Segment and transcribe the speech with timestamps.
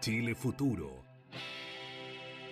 [0.00, 1.09] Chile Futuro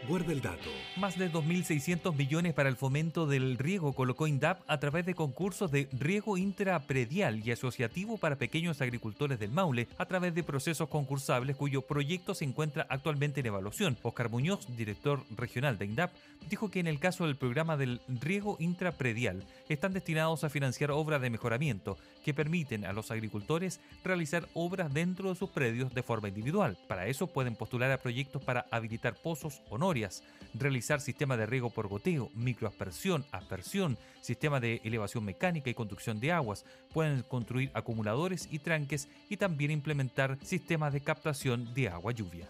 [0.06, 0.70] Guarda el dato.
[0.96, 5.70] Más de 2.600 millones para el fomento del riego colocó INDAP a través de concursos
[5.70, 11.56] de riego intrapredial y asociativo para pequeños agricultores del Maule a través de procesos concursables
[11.56, 13.98] cuyo proyecto se encuentra actualmente en evaluación.
[14.02, 16.12] Oscar Muñoz, director regional de INDAP,
[16.48, 21.20] dijo que en el caso del programa del riego intrapredial están destinados a financiar obras
[21.20, 26.28] de mejoramiento que permiten a los agricultores realizar obras dentro de sus predios de forma
[26.28, 26.78] individual.
[26.86, 29.87] Para eso pueden postular a proyectos para habilitar pozos o no
[30.54, 36.32] realizar sistema de riego por goteo, microaspersión, aspersión, sistema de elevación mecánica y conducción de
[36.32, 36.64] aguas.
[36.92, 42.48] Pueden construir acumuladores y tranques y también implementar sistemas de captación de agua lluvia.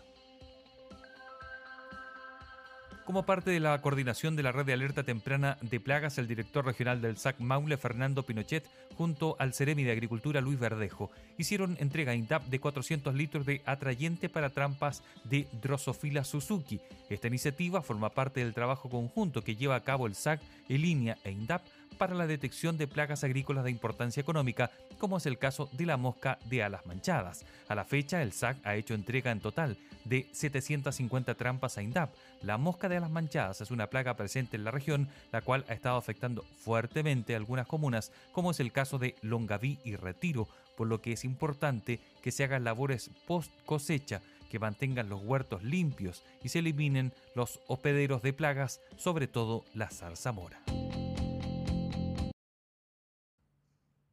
[3.08, 6.66] Como parte de la coordinación de la red de alerta temprana de plagas, el director
[6.66, 12.14] regional del SAC Maule, Fernando Pinochet, junto al Ceremi de Agricultura Luis Verdejo, hicieron entrega
[12.14, 16.82] INTAP de 400 litros de atrayente para trampas de Drosophila Suzuki.
[17.09, 21.30] Esta iniciativa forma parte del trabajo conjunto que lleva a cabo el SAC, Elinia e
[21.30, 21.62] INDAP
[21.96, 25.96] para la detección de plagas agrícolas de importancia económica, como es el caso de la
[25.96, 27.44] mosca de alas manchadas.
[27.68, 32.10] A la fecha, el SAC ha hecho entrega en total de 750 trampas a INDAP.
[32.42, 35.74] La mosca de alas manchadas es una plaga presente en la región, la cual ha
[35.74, 40.86] estado afectando fuertemente a algunas comunas, como es el caso de Longaví y Retiro, por
[40.86, 46.22] lo que es importante que se hagan labores post cosecha que mantengan los huertos limpios
[46.42, 50.62] y se eliminen los hospederos de plagas, sobre todo la zarzamora.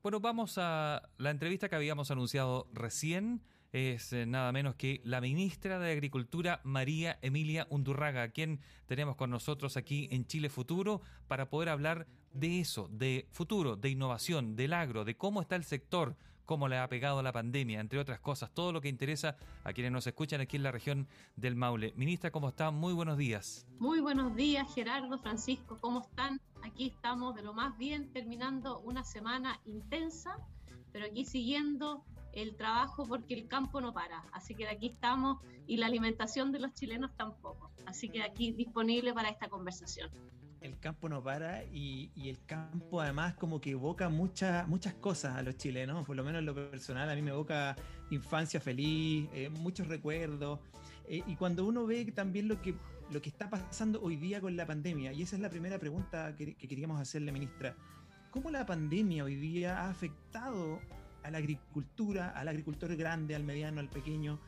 [0.05, 3.41] Bueno, vamos a la entrevista que habíamos anunciado recién.
[3.71, 9.31] Es eh, nada menos que la ministra de Agricultura, María Emilia Undurraga, quien tenemos con
[9.31, 14.73] nosotros aquí en Chile Futuro para poder hablar de eso, de futuro, de innovación, del
[14.73, 18.51] agro, de cómo está el sector, cómo le ha pegado la pandemia, entre otras cosas,
[18.53, 21.93] todo lo que interesa a quienes nos escuchan aquí en la región del Maule.
[21.95, 22.71] Ministra, ¿cómo está?
[22.71, 23.65] Muy buenos días.
[23.79, 26.39] Muy buenos días, Gerardo, Francisco, ¿cómo están?
[26.63, 30.37] Aquí estamos de lo más bien, terminando una semana intensa,
[30.91, 32.03] pero aquí siguiendo
[32.33, 34.23] el trabajo porque el campo no para.
[34.31, 37.71] Así que de aquí estamos y la alimentación de los chilenos tampoco.
[37.85, 40.09] Así que aquí disponible para esta conversación
[40.65, 45.43] el campo no para y, el campo además como que evoca muchas muchas cosas a
[45.43, 47.75] los chilenos, por lo menos en lo personal, a mí me evoca
[48.09, 50.59] infancia feliz, eh, muchos recuerdos.
[51.07, 52.73] Eh, y cuando uno ve también lo que,
[53.11, 56.35] lo que está pasando hoy día con la pandemia, y esa es la primera pregunta
[56.35, 57.75] que, que queríamos hacerle, ministra,
[58.31, 60.79] ¿cómo la pandemia hoy día ha afectado
[61.23, 64.39] a la agricultura, al agricultor grande, al mediano, al pequeño?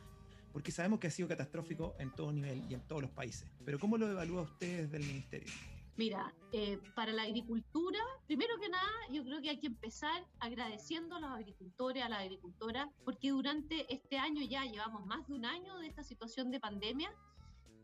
[0.52, 3.48] Porque sabemos que ha sido catastrófico en todo nivel y en todos los países.
[3.64, 5.54] Pero ¿cómo lo evalúa usted desde el ministerio?
[5.98, 11.16] Mira, eh, para la agricultura, primero que nada, yo creo que hay que empezar agradeciendo
[11.16, 15.46] a los agricultores, a la agricultora, porque durante este año ya llevamos más de un
[15.46, 17.12] año de esta situación de pandemia,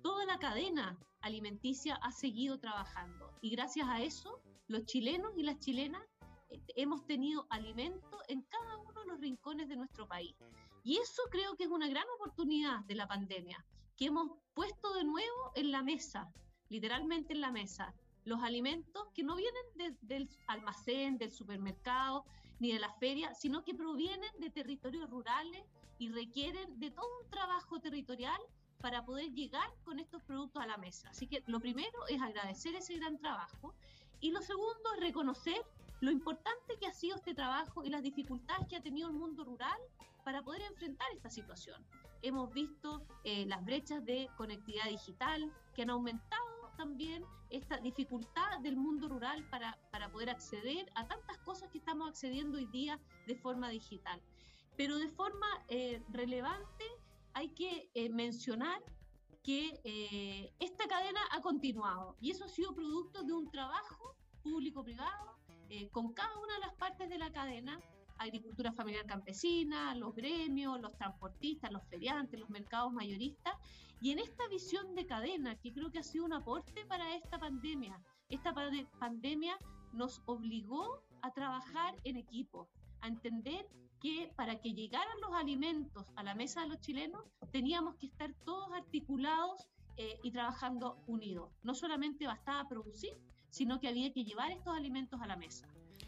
[0.03, 5.57] toda la cadena alimenticia ha seguido trabajando y gracias a eso los chilenos y las
[5.57, 6.03] chilenas
[6.51, 10.35] eh, hemos tenido alimento en cada uno de los rincones de nuestro país.
[10.83, 13.65] Y eso creo que es una gran oportunidad de la pandemia,
[13.97, 16.31] que hemos puesto de nuevo en la mesa,
[16.69, 17.95] literalmente en la mesa,
[18.25, 22.25] los alimentos que no vienen del almacén, del supermercado,
[22.59, 25.63] ni de la feria, sino que provienen de territorios rurales
[25.97, 28.39] y requieren de todo un trabajo territorial
[28.79, 31.09] para poder llegar con estos productos a la mesa.
[31.09, 33.73] Así que lo primero es agradecer ese gran trabajo
[34.19, 35.61] y lo segundo es reconocer
[36.01, 39.45] lo importante que ha sido este trabajo y las dificultades que ha tenido el mundo
[39.45, 39.79] rural
[40.23, 41.81] para poder enfrentar esta situación.
[42.21, 48.75] Hemos visto eh, las brechas de conectividad digital que han aumentado también esta dificultad del
[48.75, 53.35] mundo rural para, para poder acceder a tantas cosas que estamos accediendo hoy día de
[53.35, 54.21] forma digital.
[54.75, 56.85] Pero de forma eh, relevante
[57.33, 58.81] hay que eh, mencionar
[59.43, 65.33] que eh, esta cadena ha continuado y eso ha sido producto de un trabajo público-privado
[65.91, 67.79] con cada una de las partes de la cadena
[68.17, 73.53] agricultura familiar campesina, los gremios, los transportistas, los feriantes, los mercados mayoristas.
[74.01, 77.39] Y en esta visión de cadena, que creo que ha sido un aporte para esta
[77.39, 77.99] pandemia,
[78.29, 78.53] esta
[78.99, 79.57] pandemia
[79.93, 82.67] nos obligó a trabajar en equipo,
[83.01, 83.67] a entender
[84.01, 88.33] que para que llegaran los alimentos a la mesa de los chilenos teníamos que estar
[88.43, 91.51] todos articulados eh, y trabajando unidos.
[91.63, 93.13] No solamente bastaba producir,
[93.49, 95.67] sino que había que llevar estos alimentos a la mesa.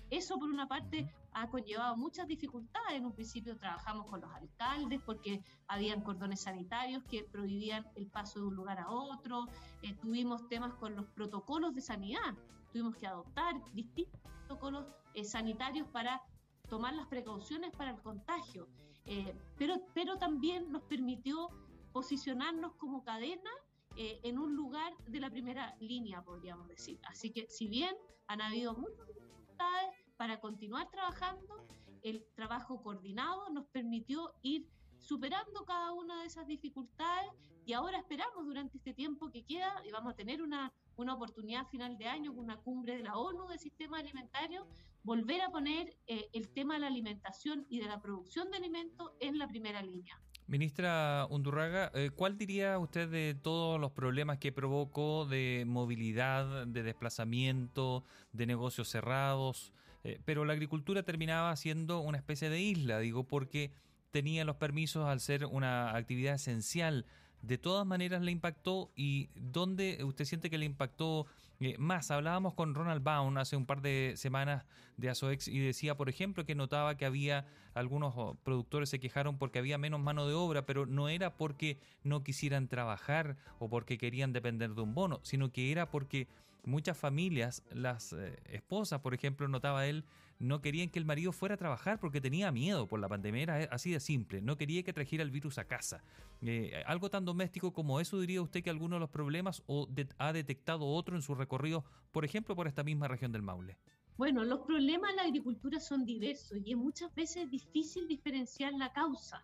[0.09, 2.93] Eso por una parte ha conllevado muchas dificultades.
[2.93, 8.39] En un principio trabajamos con los alcaldes porque habían cordones sanitarios que prohibían el paso
[8.39, 9.45] de un lugar a otro.
[9.81, 12.33] Eh, tuvimos temas con los protocolos de sanidad.
[12.71, 16.21] Tuvimos que adoptar distintos protocolos eh, sanitarios para
[16.69, 18.69] tomar las precauciones para el contagio.
[19.05, 21.49] Eh, pero, pero también nos permitió
[21.91, 23.51] posicionarnos como cadena
[23.97, 26.99] eh, en un lugar de la primera línea, podríamos decir.
[27.03, 27.95] Así que si bien
[28.27, 31.67] han habido muchas dificultades para continuar trabajando,
[32.03, 34.67] el trabajo coordinado nos permitió ir
[34.99, 37.31] superando cada una de esas dificultades
[37.65, 41.67] y ahora esperamos durante este tiempo que queda y vamos a tener una, una oportunidad
[41.67, 44.67] final de año con una cumbre de la ONU del sistema alimentario,
[45.03, 49.11] volver a poner eh, el tema de la alimentación y de la producción de alimentos
[49.19, 50.19] en la primera línea.
[50.47, 56.83] Ministra Undurraga, eh, ¿cuál diría usted de todos los problemas que provocó de movilidad, de
[56.83, 59.73] desplazamiento, de negocios cerrados?
[60.05, 63.71] Eh, pero la agricultura terminaba siendo una especie de isla, digo, porque
[64.11, 67.07] tenía los permisos al ser una actividad esencial.
[67.41, 71.25] ¿De todas maneras le impactó y dónde usted siente que le impactó
[71.59, 74.65] eh, más, hablábamos con Ronald Baum hace un par de semanas
[74.97, 79.37] de ASOEX y decía, por ejemplo, que notaba que había algunos oh, productores se quejaron
[79.37, 83.97] porque había menos mano de obra, pero no era porque no quisieran trabajar o porque
[83.97, 86.27] querían depender de un bono, sino que era porque
[86.65, 90.05] muchas familias, las eh, esposas, por ejemplo, notaba él,
[90.39, 93.63] no querían que el marido fuera a trabajar porque tenía miedo por la pandemia, era
[93.63, 96.03] eh, así de simple, no quería que trajera el virus a casa.
[96.41, 100.33] Eh, algo tan doméstico como eso, diría usted que alguno de los problemas o ha
[100.33, 103.77] detectado otro en su recorrido, por ejemplo, por esta misma región del Maule.
[104.17, 108.93] Bueno, los problemas en la agricultura son diversos y es muchas veces difícil diferenciar la
[108.93, 109.43] causa.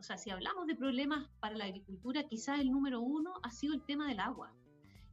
[0.00, 3.74] O sea, si hablamos de problemas para la agricultura, quizás el número uno ha sido
[3.74, 4.52] el tema del agua,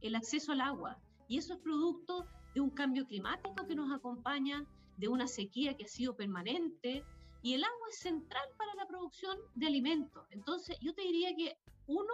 [0.00, 0.98] el acceso al agua.
[1.28, 4.64] Y eso es producto de un cambio climático que nos acompaña,
[4.96, 7.04] de una sequía que ha sido permanente,
[7.42, 10.26] y el agua es central para la producción de alimentos.
[10.30, 12.12] Entonces, yo te diría que, uno,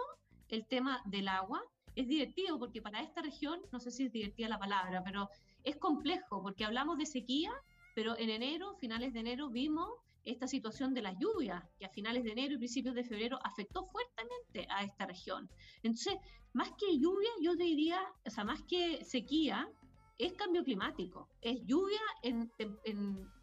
[0.49, 1.63] el tema del agua
[1.95, 5.29] es divertido, porque para esta región, no sé si es divertida la palabra, pero
[5.63, 7.51] es complejo, porque hablamos de sequía,
[7.95, 9.89] pero en enero, finales de enero, vimos
[10.25, 13.85] esta situación de las lluvias, que a finales de enero y principios de febrero afectó
[13.85, 15.49] fuertemente a esta región.
[15.83, 16.15] Entonces,
[16.53, 19.69] más que lluvia, yo diría, o sea, más que sequía,
[20.17, 22.49] es cambio climático, es lluvia en,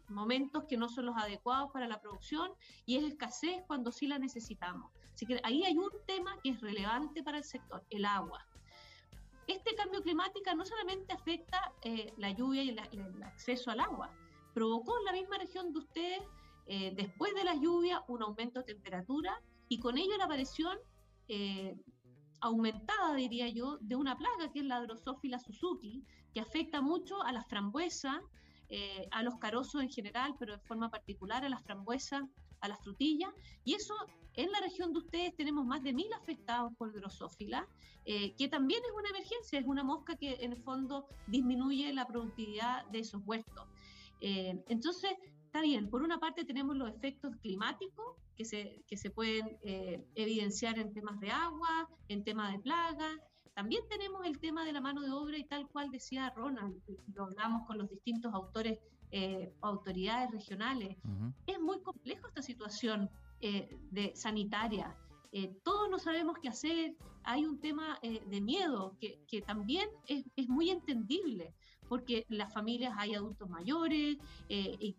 [0.09, 2.51] momentos que no son los adecuados para la producción
[2.85, 4.91] y es escasez cuando sí la necesitamos.
[5.13, 8.45] Así que ahí hay un tema que es relevante para el sector, el agua.
[9.47, 14.11] Este cambio climático no solamente afecta eh, la lluvia y el acceso al agua,
[14.53, 16.21] provocó en la misma región de ustedes
[16.65, 20.77] eh, después de la lluvia, un aumento de temperatura y con ello la aparición
[21.27, 21.75] eh,
[22.41, 27.31] aumentada, diría yo, de una plaga que es la Drosophila Suzuki, que afecta mucho a
[27.31, 28.19] las frambuesas,
[28.69, 32.23] eh, a los carozos en general, pero de forma particular a las frambuesas,
[32.61, 33.31] a las frutillas.
[33.65, 33.93] Y eso,
[34.33, 37.67] en la región de ustedes tenemos más de mil afectados por Drosophila,
[38.05, 42.85] que también es una emergencia, es una mosca que en el fondo disminuye la productividad
[42.87, 43.67] de esos huertos.
[44.19, 45.11] entonces,
[45.53, 50.03] está bien, por una parte tenemos los efectos climáticos que se, que se pueden eh,
[50.15, 53.19] evidenciar en temas de agua, en temas de plagas,
[53.53, 56.81] también tenemos el tema de la mano de obra y tal cual decía Ronald,
[57.13, 58.79] lo hablamos con los distintos autores,
[59.11, 60.97] eh, autoridades regionales.
[61.45, 64.97] Es muy complejo esta situación eh, de sanitaria.
[65.63, 66.95] todos no sabemos qué hacer,
[67.25, 71.53] hay un tema de miedo que, que también es, es, muy entendible
[71.87, 74.17] porque las familias hay adultos mayores
[74.49, 74.95] eh, y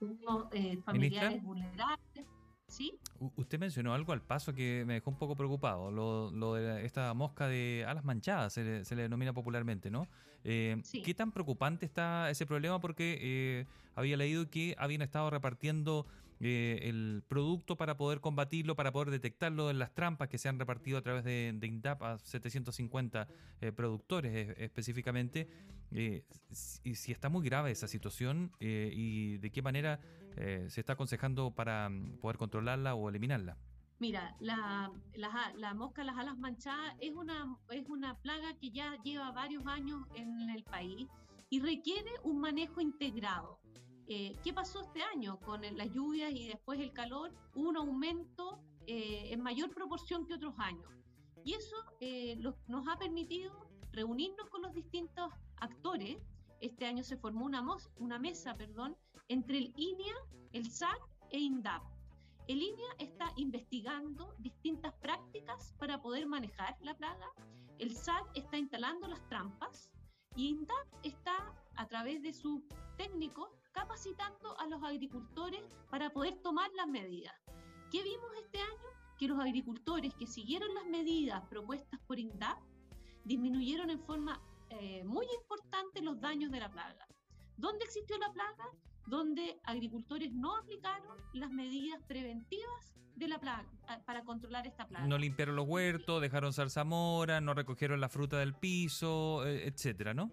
[0.52, 2.26] eh, familiares vulnerables.
[2.66, 2.98] ¿Sí?
[3.36, 7.46] Usted mencionó algo al paso que me dejó un poco preocupado, lo, de esta mosca
[7.46, 10.08] de alas manchadas, se le, denomina popularmente, ¿no?
[10.44, 12.80] Eh, ¿Qué tan preocupante está ese problema?
[12.80, 16.06] Porque eh, había leído que habían estado repartiendo
[16.46, 20.58] eh, el producto para poder combatirlo, para poder detectarlo en las trampas que se han
[20.58, 23.26] repartido a través de, INDAP a 750
[23.60, 25.48] eh, productores eh, específicamente.
[25.90, 30.00] y si está muy grave esa situación y de qué manera
[30.36, 33.56] se está aconsejando para mm, poder controlarla o eliminarla.
[34.00, 39.30] Mira, la, la, mosca las alas manchadas es una, es una plaga que ya lleva
[39.30, 41.06] varios años en el país
[41.48, 43.60] y requiere un manejo integrado.
[44.06, 47.32] Eh, ¿Qué pasó este año con las lluvias y después el calor?
[47.54, 50.90] Hubo un aumento eh, en mayor proporción que otros años.
[51.42, 52.36] Y eso eh,
[52.68, 53.52] nos ha permitido
[53.92, 56.18] reunirnos con los distintos actores.
[56.60, 57.64] Este año se formó una,
[57.96, 58.96] una mesa perdón,
[59.28, 60.14] entre el INEA,
[60.52, 61.82] el SAC e INDAP.
[62.46, 67.32] El INEA está investigando distintas prácticas para poder manejar la plaga.
[67.78, 69.90] El SAC está instalando las trampas
[70.36, 72.62] y INDAP está, a través de sus
[72.96, 77.34] técnicos, capacitando a los agricultores para poder tomar las medidas.
[77.90, 78.88] ¿Qué vimos este año?
[79.18, 82.58] Que los agricultores que siguieron las medidas propuestas por INDAP
[83.24, 84.40] disminuyeron en forma
[84.70, 87.06] eh, muy importante los daños de la plaga.
[87.56, 88.70] ¿Dónde existió la plaga?
[89.06, 93.68] donde agricultores no aplicaron las medidas preventivas de la plaga
[94.06, 95.06] para controlar esta plaga.
[95.06, 100.32] No limpiaron los huertos, dejaron zarzamora, no recogieron la fruta del piso, eh, etcétera, ¿no?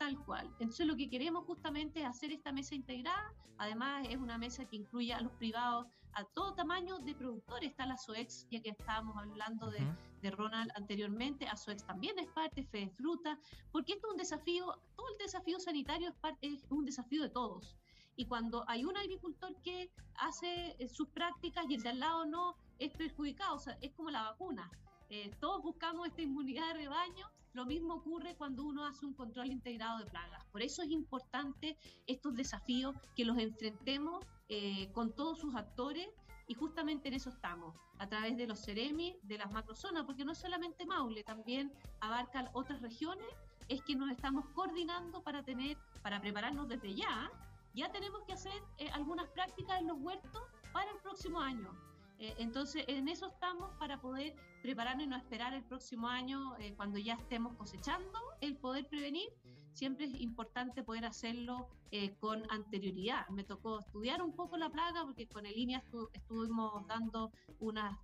[0.00, 0.46] Tal cual.
[0.60, 3.34] Entonces lo que queremos justamente es hacer esta mesa integrada.
[3.58, 7.68] Además es una mesa que incluye a los privados a todo tamaño de productores.
[7.68, 9.86] Está la SOEX, ya que estábamos hablando de,
[10.22, 11.46] de, Ronald anteriormente.
[11.46, 13.38] A SOEX también es parte, Fede Fruta,
[13.72, 17.28] porque esto es un desafío, todo el desafío sanitario es, parte, es un desafío de
[17.28, 17.76] todos.
[18.16, 22.24] Y cuando hay un agricultor que hace eh, sus prácticas y el de al lado
[22.24, 23.56] no, es perjudicado.
[23.56, 24.70] O sea, es como la vacuna.
[25.10, 29.50] Eh, todos buscamos esta inmunidad de rebaño lo mismo ocurre cuando uno hace un control
[29.50, 30.44] integrado de plagas.
[30.46, 31.76] Por eso es importante
[32.06, 36.08] estos desafíos que los enfrentemos eh, con todos sus actores
[36.46, 40.34] y justamente en eso estamos, a través de los CEREMI, de las macrozonas, porque no
[40.34, 43.28] solamente Maule, también abarcan otras regiones,
[43.68, 47.30] es que nos estamos coordinando para tener, para prepararnos desde ya.
[47.72, 50.42] Ya tenemos que hacer eh, algunas prácticas en los huertos
[50.72, 51.70] para el próximo año.
[52.20, 56.74] Eh, entonces, en eso estamos para poder prepararnos y no esperar el próximo año, eh,
[56.76, 59.28] cuando ya estemos cosechando, el poder prevenir.
[59.72, 63.26] Siempre es importante poder hacerlo eh, con anterioridad.
[63.28, 67.98] Me tocó estudiar un poco la plaga porque con el INEA estuvimos dando una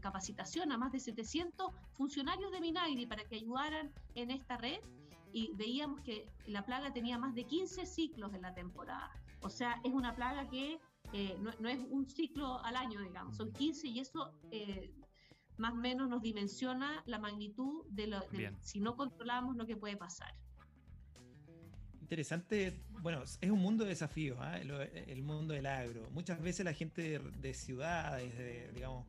[0.00, 4.80] capacitación a más de 700 funcionarios de Minagri para que ayudaran en esta red
[5.32, 9.10] y veíamos que la plaga tenía más de 15 ciclos en la temporada.
[9.40, 10.80] O sea, es una plaga que
[11.12, 14.92] eh, no, es un ciclo al año, digamos, son 15 y eso eh,
[15.56, 18.20] más o menos nos dimensiona la magnitud de, lo,
[18.60, 20.34] si no controlamos lo que puede pasar.
[22.00, 24.58] Interesante, bueno, es un mundo de desafíos, ¿ah?
[24.58, 26.08] el, mundo del agro.
[26.10, 29.06] Muchas veces la gente de, ciudades, de, digamos,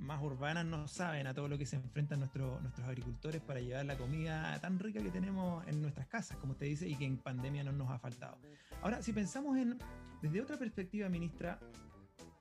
[0.00, 3.96] más urbanas no saben a todo lo que se enfrentan nuestros agricultores para llevar la
[3.96, 7.64] comida tan rica que tenemos en nuestras casas, como usted dice, y que en pandemia
[7.64, 8.38] no nos ha faltado.
[8.82, 9.78] Ahora, si pensamos en,
[10.22, 11.58] desde otra perspectiva, ministra,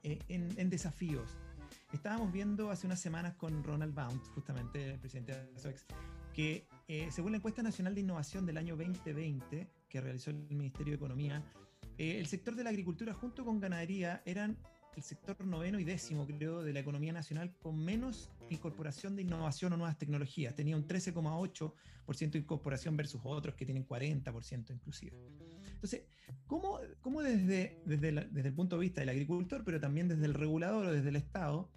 [0.03, 1.37] eh, en, desafíos,
[1.91, 5.85] estábamos viendo hace unas semanas con Ronald Bount, justamente el presidente de la SOEX,
[6.33, 10.91] que eh, según la encuesta nacional de innovación del año 2020 que realizó el Ministerio
[10.91, 11.43] de Economía,
[11.97, 14.57] eh, el sector de la agricultura junto con ganadería eran
[14.99, 19.71] el sector noveno y décimo, creo, de la economía nacional con menos incorporación de innovación
[19.71, 20.53] o nuevas tecnologías.
[20.55, 25.17] Tenía un 13,8% de incorporación versus otros que tienen 40% inclusive.
[25.71, 26.03] Entonces,
[26.47, 30.33] ¿cómo, cómo desde, desde, desde, el punto de vista del agricultor, pero también desde el
[30.33, 31.71] regulador o desde el Estado,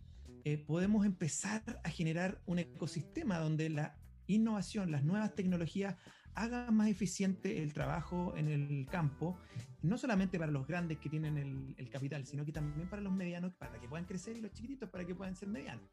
[0.44, 5.94] eh, podemos empezar a generar un ecosistema donde la innovación, las nuevas tecnologías
[6.34, 9.36] hagan más eficiente el trabajo en el campo,
[9.82, 13.12] no solamente para los grandes que tienen el, el, capital, sino que también para los
[13.12, 15.84] medianos, para que puedan crecer y los chiquititos para que puedan ser medianos.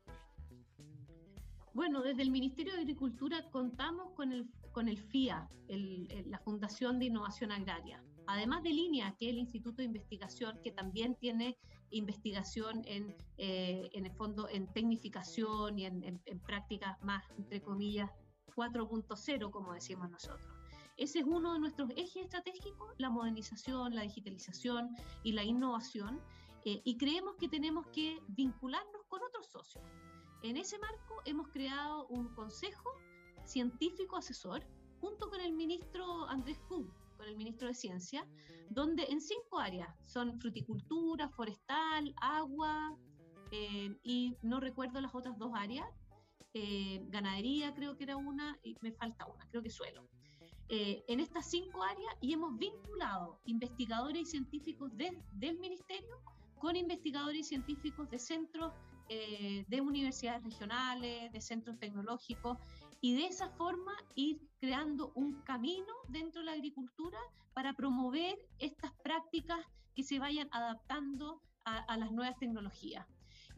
[1.74, 5.48] Bueno, desde el Ministerio de Agricultura contamos con el, con el FIA,
[6.25, 8.03] la Fundación de Innovación Agraria.
[8.27, 11.58] Además de Línea, que es el Instituto de Investigación, que también tiene
[11.91, 18.12] investigación en, eh, en el fondo en tecnificación y en, en prácticas más, entre comillas,
[18.60, 20.54] 4.0, como decimos nosotros.
[20.98, 26.20] Ese es uno de nuestros ejes estratégicos, la modernización, la digitalización y la innovación,
[26.66, 29.86] eh, y creemos que tenemos que vincularnos con otros socios.
[30.44, 32.89] En ese marco hemos creado un consejo
[33.46, 34.62] científico asesor
[35.00, 38.28] junto con el ministro Andrés Kuhn, con el ministro de Ciencia,
[38.70, 42.98] donde en cinco áreas son fruticultura, forestal, agua
[43.51, 45.88] eh, y no recuerdo las otras dos áreas,
[46.53, 50.08] eh, ganadería creo que era una y me falta una, creo que suelo.
[50.68, 56.22] Eh, en estas cinco áreas y hemos vinculado investigadores y científicos del ministerio
[56.60, 58.74] con investigadores y científicos de centros
[59.12, 62.60] eh, de universidades regionales, de centros tecnológicos,
[63.01, 67.18] y de esa forma ir creando un camino dentro de la agricultura
[67.56, 69.65] para promover estas prácticas
[69.96, 73.06] que se vayan adaptando a, las nuevas tecnologías.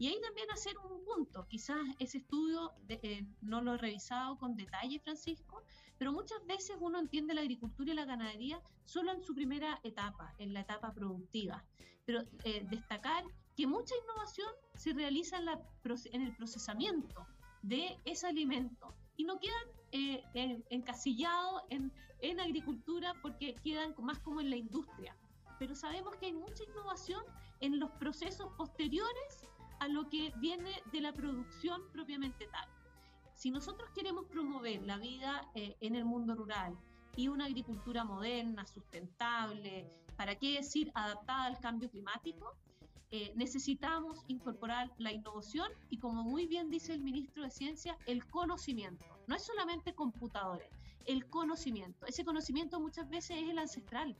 [0.02, 4.56] Y ahí también hacer un punto, quizás ese estudio eh, no lo he revisado con
[4.56, 5.62] detalle, Francisco,
[5.96, 10.34] pero muchas veces uno entiende la agricultura y la ganadería solo en su primera etapa,
[10.38, 11.64] en la etapa productiva.
[12.04, 13.22] Pero eh, destacar
[13.54, 15.60] que mucha innovación se realiza en, la,
[16.10, 17.24] en, el procesamiento
[17.62, 24.40] de ese alimento y no quedan eh, encasillados en, en agricultura porque quedan más como
[24.40, 25.16] en la industria.
[25.60, 27.22] Pero sabemos que hay mucha innovación
[27.60, 29.48] en los procesos posteriores
[29.82, 32.68] a lo que viene de la producción propiamente tal.
[33.34, 36.78] Si nosotros queremos promover la vida eh, en el mundo rural
[37.16, 42.54] y una agricultura moderna, sustentable, ¿para qué decir adaptada al cambio climático?
[43.10, 48.24] Eh, necesitamos incorporar la innovación y como muy bien dice el ministro de Ciencia, el
[48.26, 49.04] conocimiento.
[49.26, 50.70] No es solamente computadores,
[51.06, 52.06] el conocimiento.
[52.06, 54.16] Ese conocimiento muchas veces es el ancestral.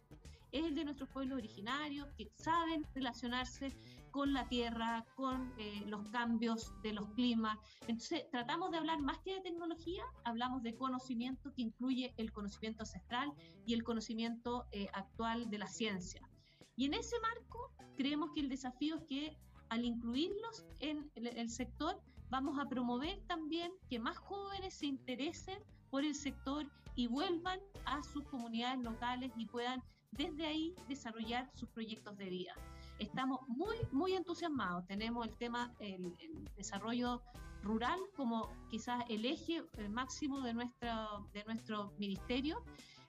[0.50, 3.72] es el de nuestros pueblos originarios que saben relacionarse
[4.12, 7.58] con la tierra, con eh, los cambios de los climas.
[7.88, 12.82] Entonces, tratamos de hablar más que de tecnología, hablamos de conocimiento que incluye el conocimiento
[12.82, 13.32] ancestral
[13.66, 16.20] y el conocimiento eh, actual de la ciencia.
[16.76, 19.36] Y en ese marco, creemos que el desafío es que
[19.68, 25.58] al incluirlos en el sector, vamos a promover también que más jóvenes se interesen
[25.90, 31.68] por el sector y vuelvan a sus comunidades locales y puedan desde ahí desarrollar sus
[31.70, 32.54] proyectos de vida.
[33.02, 34.86] Estamos muy, muy entusiasmados.
[34.86, 36.14] Tenemos el tema, el,
[36.56, 37.20] desarrollo
[37.60, 42.62] rural como quizás el eje máximo de, nuestro, de nuestro ministerio,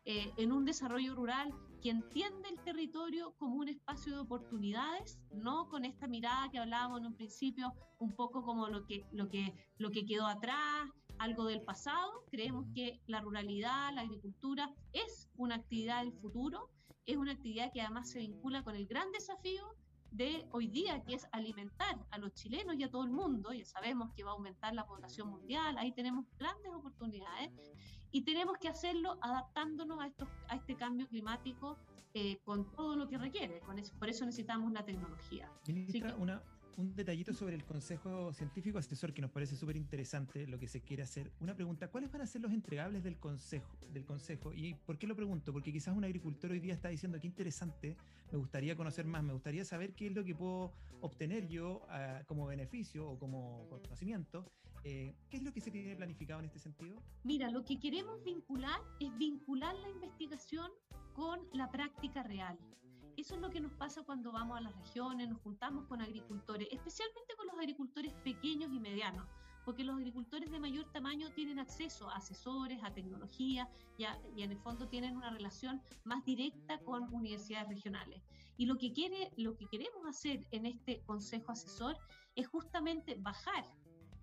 [0.05, 5.69] eh, en un desarrollo rural que entiende el territorio como un espacio de oportunidades, no
[5.69, 9.53] con esta mirada que hablábamos en un principio, un poco como lo que, lo que,
[9.77, 12.25] lo que quedó atrás, algo del pasado.
[12.31, 16.71] Creemos que la ruralidad, la agricultura es una actividad del futuro
[17.05, 19.75] es una actividad que además se vincula con el gran desafío
[20.13, 23.51] de hoy día, que es alimentar a los chilenos y a todo el mundo.
[23.51, 27.51] Ya sabemos que va a aumentar la población mundial, ahí tenemos grandes oportunidades
[28.11, 31.77] y tenemos que hacerlo adaptándonos a, estos, a este cambio climático
[32.13, 33.59] eh, con todo lo que requiere.
[33.61, 35.51] Con eso, por eso necesitamos la tecnología.
[36.19, 36.43] una,
[36.77, 40.81] un detallito sobre el Consejo Científico Asesor que nos parece súper interesante lo que se
[40.81, 41.31] quiere hacer.
[41.39, 43.77] Una pregunta, ¿cuáles van a ser los entregables del Consejo?
[43.91, 44.53] Del consejo?
[44.53, 45.53] ¿Y por qué lo pregunto?
[45.53, 47.95] Porque quizás un agricultor hoy día está diciendo, qué interesante,
[48.31, 52.21] me gustaría conocer más, me gustaría saber qué es lo que puedo obtener yo ah,
[52.27, 54.45] como beneficio o como conocimiento.
[54.83, 57.01] Eh, ¿Qué es lo que se tiene planificado en este sentido?
[57.23, 60.71] Mira, lo que queremos vincular es vincular la investigación
[61.13, 62.57] con la práctica real.
[63.17, 66.67] Eso es lo que nos pasa cuando vamos a las regiones, nos juntamos con agricultores,
[66.71, 69.27] especialmente con los agricultores pequeños y medianos,
[69.65, 74.05] porque los agricultores de mayor tamaño tienen acceso a asesores, a tecnología y,
[74.35, 78.21] y, en el fondo tienen una relación más directa con universidades regionales.
[78.57, 81.97] Y lo que, quiere, lo que queremos hacer en este consejo asesor
[82.35, 83.63] es justamente bajar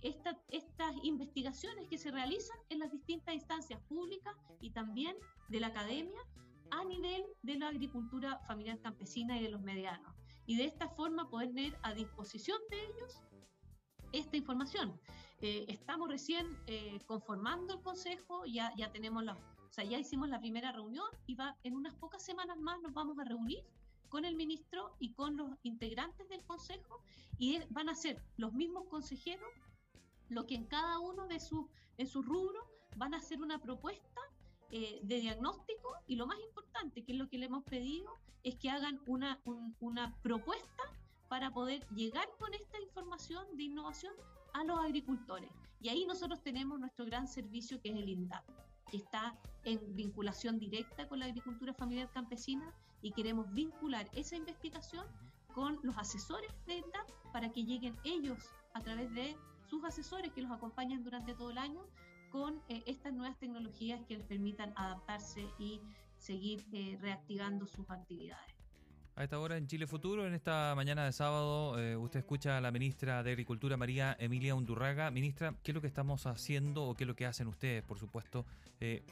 [0.02, 5.14] estas investigaciones que se realizan en las distintas instancias públicas y también
[5.48, 6.20] de la academia
[6.70, 10.14] a nivel de la agricultura familiar campesina y de los medianos.
[10.46, 13.22] Y de esta forma poder tener a disposición de ellos
[14.12, 15.00] esta información.
[15.40, 20.28] Eh, estamos recién eh, conformando el consejo, ya, ya tenemos la, o sea, ya hicimos
[20.28, 23.64] la primera reunión y va, en unas pocas semanas más nos vamos a reunir
[24.08, 27.00] con el ministro y con los integrantes del consejo
[27.38, 29.48] y van a ser los mismos consejeros
[30.28, 32.60] lo que en cada uno de sus en su rubro
[32.96, 34.20] van a hacer una propuesta
[34.72, 38.56] eh, de diagnóstico y lo más importante, que es lo que le hemos pedido, es
[38.56, 39.40] que hagan una,
[39.80, 40.82] una propuesta
[41.28, 44.12] para poder llegar con esta información de innovación
[44.52, 45.50] a los agricultores.
[45.80, 48.44] Y ahí nosotros tenemos nuestro gran servicio que es el INDAP,
[48.90, 55.06] que está en vinculación directa con la agricultura familiar campesina y queremos vincular esa investigación
[55.54, 60.42] con los asesores de INDAP para que lleguen ellos a través de sus asesores que
[60.42, 61.86] los acompañan durante todo el año
[62.30, 65.80] con eh, estas nuevas tecnologías que les permitan adaptarse y
[66.16, 68.54] seguir eh, reactivando sus actividades.
[69.16, 72.60] A esta hora en Chile Futuro, en esta mañana de sábado, eh, usted escucha a
[72.60, 75.10] la ministra de Agricultura, María Emilia Undurraga.
[75.10, 77.98] Ministra, ¿qué es lo que estamos haciendo o qué es lo que hacen ustedes, por
[77.98, 78.46] supuesto,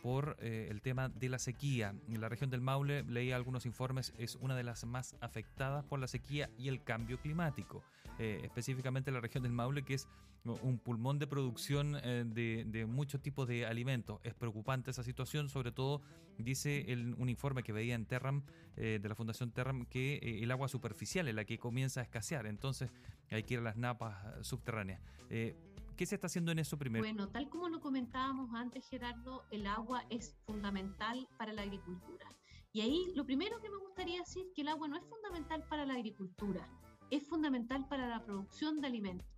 [0.03, 1.95] por el tema de la sequía?
[2.09, 5.99] En la región del Maule, leí algunos informes, es una de las más afectadas por
[5.99, 7.83] la sequía y el cambio climático.
[8.19, 10.09] específicamente la región del Maule, que es
[10.45, 14.21] un pulmón de producción eh, de, muchos tipos de alimentos.
[14.23, 16.01] Es preocupante esa situación, sobre todo
[16.39, 18.43] dice un informe que veía en Terram,
[18.77, 22.03] eh, de la Fundación Terram, que eh, el agua superficial es la que comienza a
[22.05, 22.91] escasear, entonces
[23.31, 25.01] hay que ir a las napas subterráneas.
[25.29, 27.03] ¿Qué se está haciendo en eso primero?
[27.05, 32.29] Bueno, tal como lo comentábamos antes, Gerardo, el agua es fundamental para la agricultura.
[32.73, 35.65] Y ahí lo primero que me gustaría decir es que el agua no es fundamental
[35.69, 36.69] para la agricultura,
[37.11, 39.38] es fundamental para la producción de alimentos.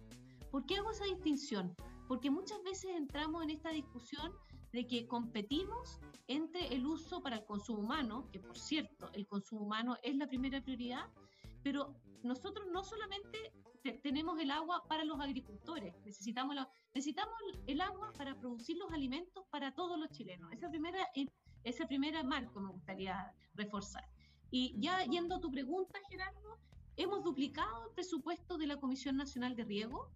[0.51, 1.77] ¿Por qué hago esa distinción?
[2.09, 4.33] Porque muchas veces entramos en esta discusión
[4.73, 9.63] de que competimos entre el uso para el consumo humano, que por cierto, el consumo
[9.63, 11.07] humano es la primera prioridad,
[11.63, 13.53] pero nosotros no solamente
[14.03, 16.55] tenemos el agua para los agricultores, necesitamos,
[16.95, 17.35] necesitamos
[17.67, 20.53] el agua para producir los alimentos para todos los chilenos.
[20.53, 21.09] Esa primera,
[21.65, 24.05] esa primera marco me gustaría reforzar.
[24.51, 26.59] Y ya yendo a tu pregunta, Gerardo,
[26.97, 30.11] hemos duplicado el presupuesto de la Comisión Nacional de Riego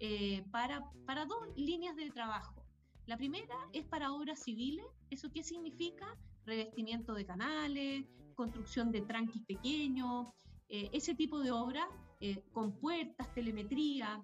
[0.00, 2.64] eh, para, para dos líneas de trabajo.
[3.06, 4.86] La primera es para obras civiles.
[5.10, 6.16] ¿Eso qué significa?
[6.44, 10.28] Revestimiento de canales, construcción de tranquis pequeños,
[10.68, 11.86] eh, ese tipo de obras
[12.20, 14.22] eh, con puertas, telemetría.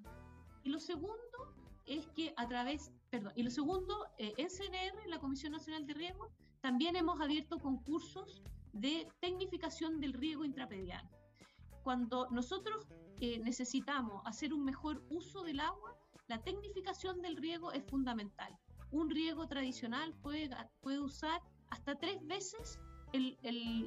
[0.62, 1.54] Y lo segundo
[1.86, 6.30] es que a través, perdón, y lo segundo, en CNR, la Comisión Nacional de Riesgo,
[6.60, 11.08] también hemos abierto concursos de tecnificación del riego intrapedial.
[11.84, 12.86] Cuando nosotros
[13.20, 15.94] eh, necesitamos hacer un mejor uso del agua,
[16.28, 18.58] la tecnificación del riego es fundamental.
[18.90, 20.48] Un riego tradicional puede,
[20.80, 22.80] puede usar hasta tres veces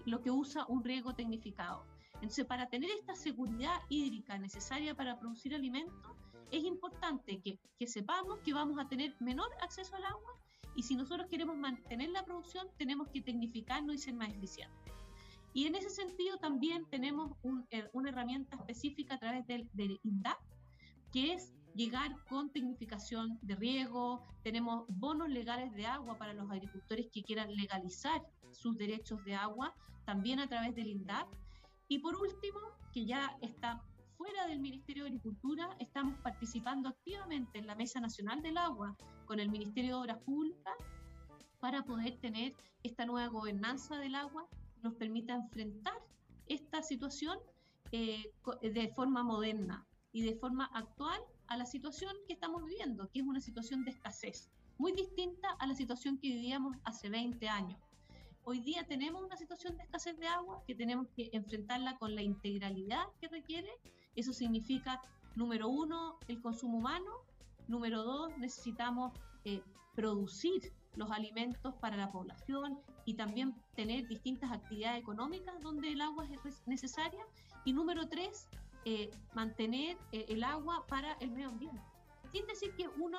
[0.06, 1.86] lo que usa un riego tecnificado.
[2.14, 6.12] Entonces, para tener esta seguridad hídrica necesaria para producir alimentos,
[6.52, 10.40] es importante que, que sepamos que vamos a tener menor acceso al agua
[10.76, 14.94] y si nosotros queremos mantener la producción, tenemos que tecnificarnos y ser más eficientes.
[15.54, 17.32] Y en ese sentido también tenemos
[17.72, 20.38] eh, una herramienta específica a través del, del INDAP,
[21.12, 27.08] que es llegar con tecnificación de riego, tenemos bonos legales de agua para los agricultores
[27.14, 31.28] que quieran legalizar sus derechos de agua, también a través del INDAP.
[31.88, 32.60] Y por último,
[32.92, 33.82] que ya está
[34.18, 39.40] fuera del Ministerio de Agricultura, estamos participando activamente en la Mesa Nacional del Agua con
[39.40, 40.74] el Ministerio de Obras Públicas
[41.60, 44.48] para poder tener esta nueva gobernanza del agua
[44.88, 46.00] nos permita enfrentar
[46.48, 47.38] esta situación
[47.92, 53.20] eh, de forma moderna y de forma actual a la situación que estamos viviendo, que
[53.20, 57.80] es una situación de escasez, muy distinta a la situación que vivíamos hace 20 años.
[58.46, 62.22] Hoy día tenemos una situación de escasez de agua que tenemos que enfrentarla con la
[62.22, 63.70] integralidad que requiere.
[64.16, 65.02] Eso significa,
[65.36, 67.12] número uno, el consumo humano.
[67.68, 69.12] Número dos, necesitamos
[69.44, 69.62] eh,
[69.96, 76.28] producir los alimentos para la población y también tener distintas actividades económicas donde el agua
[76.46, 77.26] es necesaria.
[77.64, 78.50] Y número tres,
[78.84, 81.82] eh, mantener eh, el agua para el medio ambiente.
[82.34, 83.18] Sin decir que uno,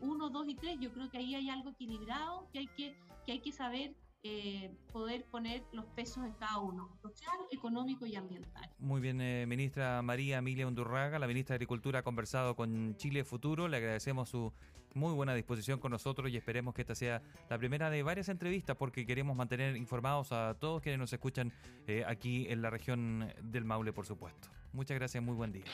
[0.00, 2.96] uno, dos y tres, yo creo que ahí hay algo equilibrado que hay que,
[3.26, 3.94] que, hay que saber
[4.26, 8.68] eh, poder poner los pesos en cada uno, social, económico y ambiental.
[8.78, 13.24] Muy bien, eh, ministra María Emilia Undurraga, la ministra de Agricultura ha conversado con Chile
[13.24, 14.52] Futuro, le agradecemos su
[14.94, 18.76] muy buena disposición con nosotros y esperemos que esta sea la primera de varias entrevistas
[18.76, 21.52] porque queremos mantener informados a todos quienes nos escuchan
[21.86, 24.48] eh, aquí en la región del Maule, por supuesto.
[24.72, 25.64] Muchas gracias, muy buen día.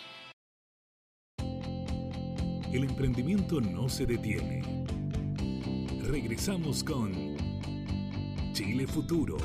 [2.72, 4.62] El emprendimiento no se detiene.
[6.02, 7.31] Regresamos con
[8.52, 9.38] Chile Futuro.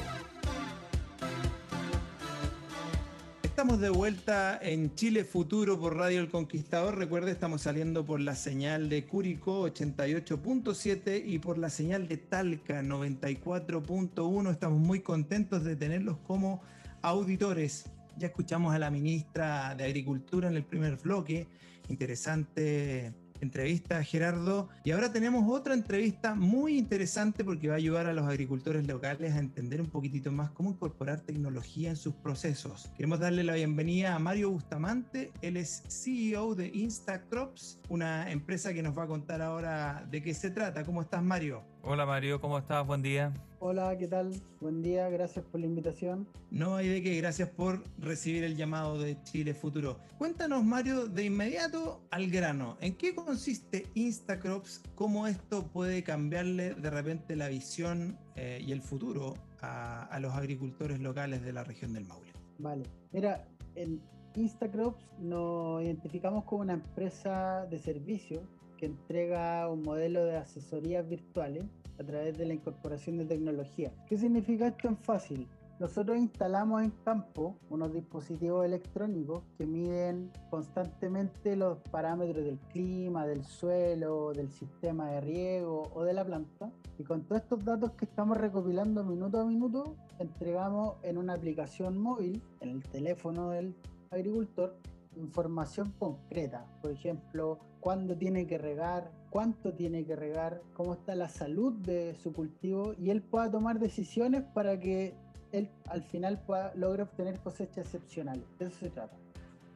[3.42, 6.98] Estamos de vuelta en Chile Futuro por Radio El Conquistador.
[6.98, 12.82] Recuerde, estamos saliendo por la señal de Curicó 88.7 y por la señal de Talca
[12.82, 14.52] 94.1.
[14.52, 16.62] Estamos muy contentos de tenerlos como
[17.02, 17.86] auditores.
[18.18, 21.48] Ya escuchamos a la ministra de Agricultura en el primer bloque.
[21.88, 24.70] Interesante entrevista Gerardo.
[24.84, 29.34] Y ahora tenemos otra entrevista muy interesante porque va a ayudar a los agricultores locales
[29.34, 32.92] a entender un poquitito más cómo incorporar tecnología en sus procesos.
[32.96, 35.32] Queremos darle la bienvenida a Mario Bustamante.
[35.42, 40.34] Él es CEO de Instacrops, una empresa que nos va a contar ahora de qué
[40.34, 40.84] se trata.
[40.84, 41.64] ¿Cómo estás, Mario?
[41.90, 42.42] Hola, Mario.
[42.42, 42.86] ¿Cómo estás?
[42.86, 43.34] Buen día.
[43.60, 44.34] Hola, ¿qué tal?
[44.60, 46.28] Buen día, gracias por la invitación.
[46.52, 49.98] No hay de qué, gracias por recibir el llamado de Chile Futuro.
[50.18, 52.76] Cuéntanos, Mario, de inmediato al grano.
[52.82, 54.84] ¿En qué consiste Instacrops?
[54.96, 61.00] ¿Cómo esto puede cambiarle de repente la visión eh, y el futuro a, los agricultores
[61.00, 62.34] locales de la región del Maule?
[62.60, 64.02] Vale, mira, en
[64.36, 68.42] Instacrops nos identificamos como una empresa de servicio
[68.78, 71.66] que entrega un modelo de asesorías virtuales
[72.00, 73.92] a través de la incorporación de tecnología.
[74.08, 75.48] ¿Qué significa esto en fácil?
[75.80, 83.44] Nosotros instalamos en campo unos dispositivos electrónicos que miden constantemente los parámetros del clima, del
[83.44, 86.72] suelo, del sistema de riego o de la planta.
[86.98, 92.00] Y con todos estos datos que estamos recopilando minuto a minuto, entregamos en una aplicación
[92.00, 93.76] móvil, en el teléfono del
[94.10, 94.76] agricultor,
[95.18, 96.66] información concreta.
[96.82, 102.16] Por ejemplo, cuándo tiene que regar, cuánto tiene que regar, cómo está la salud de
[102.16, 105.14] su cultivo y él pueda tomar decisiones para que
[105.52, 108.44] él al final pueda logre obtener cosechas excepcionales.
[108.60, 109.16] De eso se trata.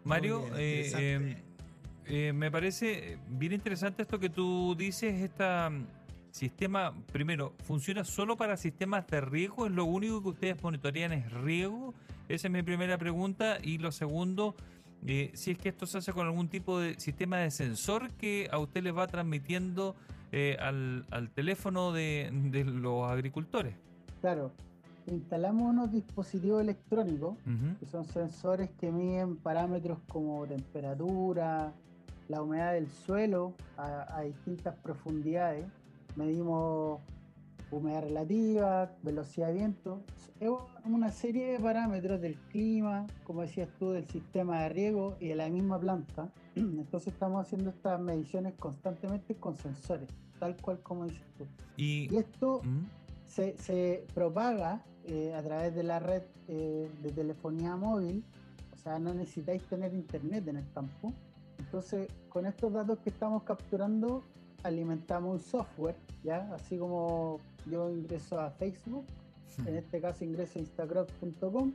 [0.03, 1.35] Mario, eh, em,
[2.05, 5.45] eh, me parece bien interesante esto que tú dices, este
[6.31, 9.67] sistema, primero, ¿funciona solo para sistemas de riego?
[9.67, 11.93] ¿Es lo único que ustedes monitorean es riego?
[12.29, 13.57] Esa es mi primera pregunta.
[13.61, 14.55] Y lo segundo,
[15.05, 18.47] eh, si es que esto se hace con algún tipo de sistema de sensor que
[18.51, 19.95] a usted le va transmitiendo
[20.31, 22.29] eh, al, teléfono de,
[22.63, 23.75] los agricultores.
[24.21, 24.51] Claro,
[25.07, 27.35] instalamos unos dispositivos electrónicos
[27.79, 31.73] que son sensores que miden parámetros como temperatura,
[32.27, 35.65] la humedad del suelo a distintas profundidades.
[36.15, 37.01] Medimos
[37.71, 40.03] humedad relativa, velocidad de viento,
[40.39, 40.49] es
[40.85, 45.35] una serie de parámetros del clima, como decías tú, del sistema de riego y de
[45.35, 46.29] la misma planta.
[46.55, 51.45] Entonces estamos haciendo estas mediciones constantemente con sensores, tal cual como dices tú.
[51.77, 52.85] Y, esto ¿Mm?
[53.27, 58.23] se, propaga eh, a través de la red eh, de telefonía móvil,
[58.73, 61.13] o sea, no necesitáis tener internet en el campo.
[61.59, 64.23] Entonces, con estos datos que estamos capturando,
[64.63, 66.51] alimentamos un software, ¿ya?
[66.53, 69.05] Así como yo ingreso a Facebook,
[69.65, 71.71] en este caso ingreso a instagram.com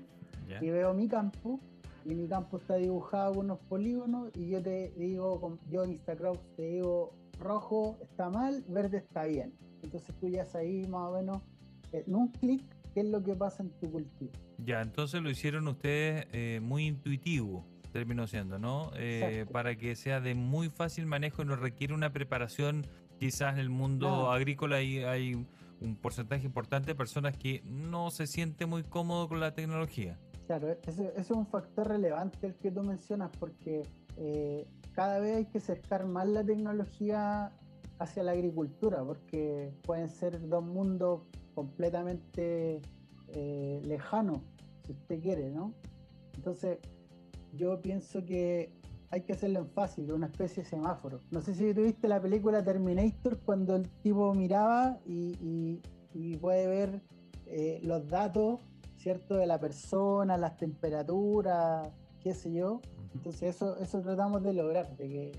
[0.60, 1.60] y veo mi campo
[2.04, 6.36] y mi campo está dibujado con unos polígonos y yo te digo, yo en Instagram
[6.56, 9.52] te digo rojo está mal, verde está bien.
[9.82, 11.42] Entonces tú ya sabes más o menos
[11.92, 12.62] en un clic
[12.94, 14.32] qué es lo que pasa en tu cultivo.
[14.58, 18.90] Ya, entonces lo hicieron ustedes eh, muy intuitivo, terminó siendo, ¿no?
[18.96, 22.86] Eh, para que sea de muy fácil manejo y no requiere una preparación.
[23.18, 25.46] Quizás en el mundo agrícola hay, hay
[25.80, 30.18] un porcentaje importante de personas que no se siente muy cómodo con la tecnología.
[30.46, 33.82] Claro, ese, es un factor relevante el que tú mencionas porque
[34.16, 37.52] eh, cada vez hay que acercar más la tecnología
[37.98, 41.22] hacia la agricultura porque pueden ser dos mundos
[41.54, 42.80] completamente
[43.28, 44.38] eh, lejanos,
[44.86, 45.74] si usted quiere, ¿no?
[46.36, 46.78] Entonces,
[47.54, 48.72] yo pienso que
[49.10, 51.20] hay que hacerlo en fácil, una especie de semáforo.
[51.30, 55.80] No sé si tuviste la película Terminator cuando el tipo miraba y,
[56.40, 57.02] puede ver
[57.46, 58.60] eh, los datos
[59.06, 59.36] ¿cierto?
[59.36, 61.88] De la persona, las temperaturas,
[62.20, 62.80] qué sé yo.
[63.14, 65.32] Entonces eso, eso tratamos de lograr, de que,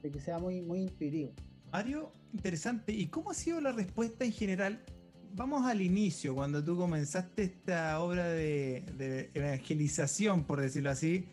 [0.00, 1.32] de que sea muy, muy intuitivo.
[1.72, 2.92] Mario, interesante.
[2.92, 4.84] ¿Y cómo ha sido la respuesta en general?
[5.34, 11.26] Vamos al inicio, cuando tú comenzaste esta obra de, evangelización, por decirlo así.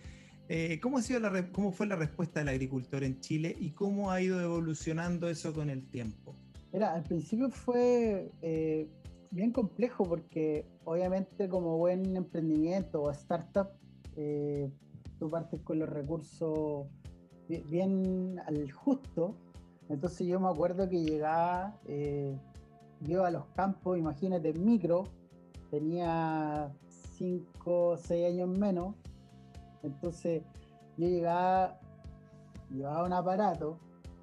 [0.50, 4.12] Eh, ¿cómo, ha sido la, ¿Cómo fue la respuesta del agricultor en Chile y cómo
[4.12, 6.36] ha ido evolucionando eso con el tiempo?
[6.72, 8.88] Mira, al principio fue eh,
[9.32, 13.70] bien complejo porque obviamente como buen emprendimiento o startup,
[14.16, 14.70] eh,
[15.20, 16.88] tú partes con los recursos
[17.48, 19.36] bien, al justo.
[19.90, 22.36] Entonces yo me acuerdo que llegaba, eh,
[23.02, 25.06] yo a los campos, imagínate, micro,
[25.72, 26.72] tenía
[27.18, 28.96] 5 o 6 años menos.
[29.84, 30.44] Entonces
[30.98, 31.80] yo llegaba,
[32.70, 33.80] llevaba un aparato,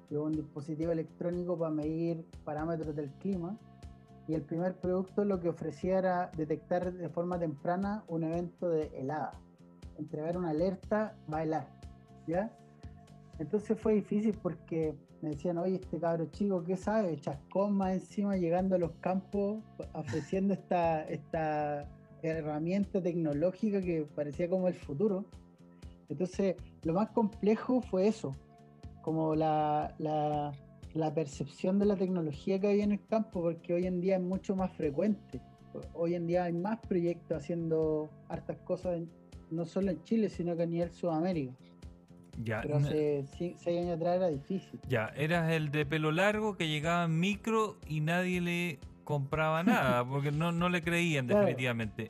[0.09, 3.57] llevaba un dispositivo electrónico para medir parámetros del clima
[4.27, 8.87] y el primer producto lo que ofrecía era detectar de forma temprana un evento de
[8.95, 9.33] helada,
[9.97, 11.67] entregar una alerta, bailar,
[12.27, 12.51] ¿ya?
[13.37, 17.19] Entonces fue difícil porque me decían, oye, este cabro chico, ¿qué sabe?
[17.19, 19.63] Chascón más encima llegando a los campos
[19.93, 21.87] ofreciendo esta, esta
[22.21, 25.25] herramienta tecnológica que parecía como el futuro.
[26.09, 28.35] Entonces, lo más complejo fue eso,
[29.01, 30.51] como la, la
[30.95, 34.21] la percepción de la tecnología que hay en el campo, porque hoy en día es
[34.21, 35.41] mucho más frecuente.
[35.93, 39.01] Hoy en día hay más proyectos haciendo hartas cosas,
[39.51, 41.53] no solo en Chile, sino que a nivel Sudamérica.
[42.41, 44.79] Ya, Pero hace seis años atrás era difícil.
[44.87, 50.05] Ya, eras el de pelo largo que llegaba en micro y nadie le compraba nada,
[50.05, 52.09] porque no, no le creían definitivamente.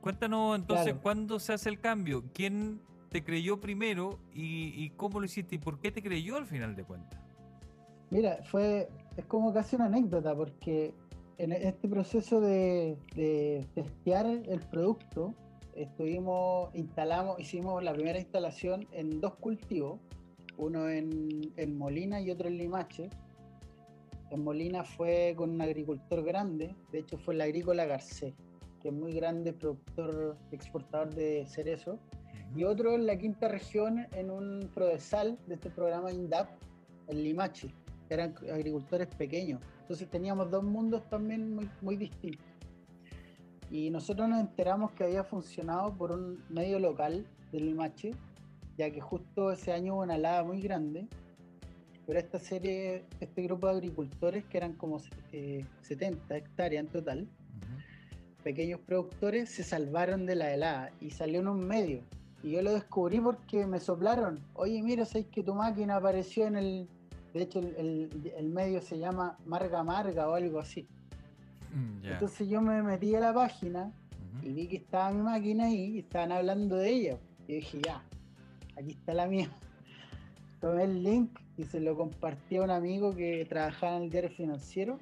[0.00, 2.24] Cuéntanos entonces, ¿cuándo se hace el cambio?
[2.32, 2.80] ¿Quién
[3.14, 6.82] te creyó primero y, cómo lo hiciste y por qué te creyó al final de
[6.82, 7.20] cuentas?
[8.10, 10.92] Mira, fue, es como casi una anécdota, porque
[11.38, 12.98] en este proceso de,
[13.72, 15.32] testear el producto,
[15.76, 20.00] estuvimos, instalamos, hicimos la primera instalación en dos cultivos,
[20.56, 23.10] uno en, Molina y otro en Limache.
[24.32, 28.34] En Molina fue con un agricultor grande, de hecho fue la agrícola Garcés,
[28.82, 32.00] que es muy grande productor, exportador de cerezo,
[32.54, 36.48] y otro en la quinta región en un prodesal de este programa INDAP,
[37.08, 37.72] en Limache
[38.10, 39.60] eran agricultores pequeños.
[39.82, 42.46] Entonces teníamos dos mundos también muy, muy distintos.
[43.70, 48.12] Y nosotros nos enteramos que había funcionado por un medio local del Limache,
[48.76, 51.08] ya que justo ese año hubo una helada muy grande,
[52.06, 57.28] pero esta serie, este grupo de agricultores, que eran como 70 eh, hectáreas en total,
[58.42, 62.02] pequeños productores, se salvaron de la helada y salió en un medio.
[62.44, 66.56] Y yo lo descubrí porque me soplaron, oye, mira, sabes que tu máquina apareció en
[66.56, 66.88] el,
[67.32, 70.86] de hecho, el, medio se llama Marga Marga o algo así.
[71.74, 73.90] Mm, Entonces yo me metí a la página
[74.42, 77.18] y vi que estaba mi máquina ahí y estaban hablando de ella.
[77.48, 78.04] Y dije, ya,
[78.78, 79.48] aquí está la mía.
[80.60, 84.30] Tomé el link y se lo compartí a un amigo que trabajaba en el diario
[84.30, 84.98] financiero.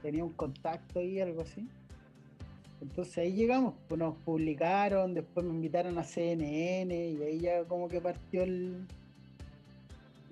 [0.00, 1.68] Tenía un contacto ahí, algo así.
[2.82, 7.86] Entonces ahí llegamos, pues nos publicaron, después me invitaron a CNN y ahí ya como
[7.86, 8.88] que partió el,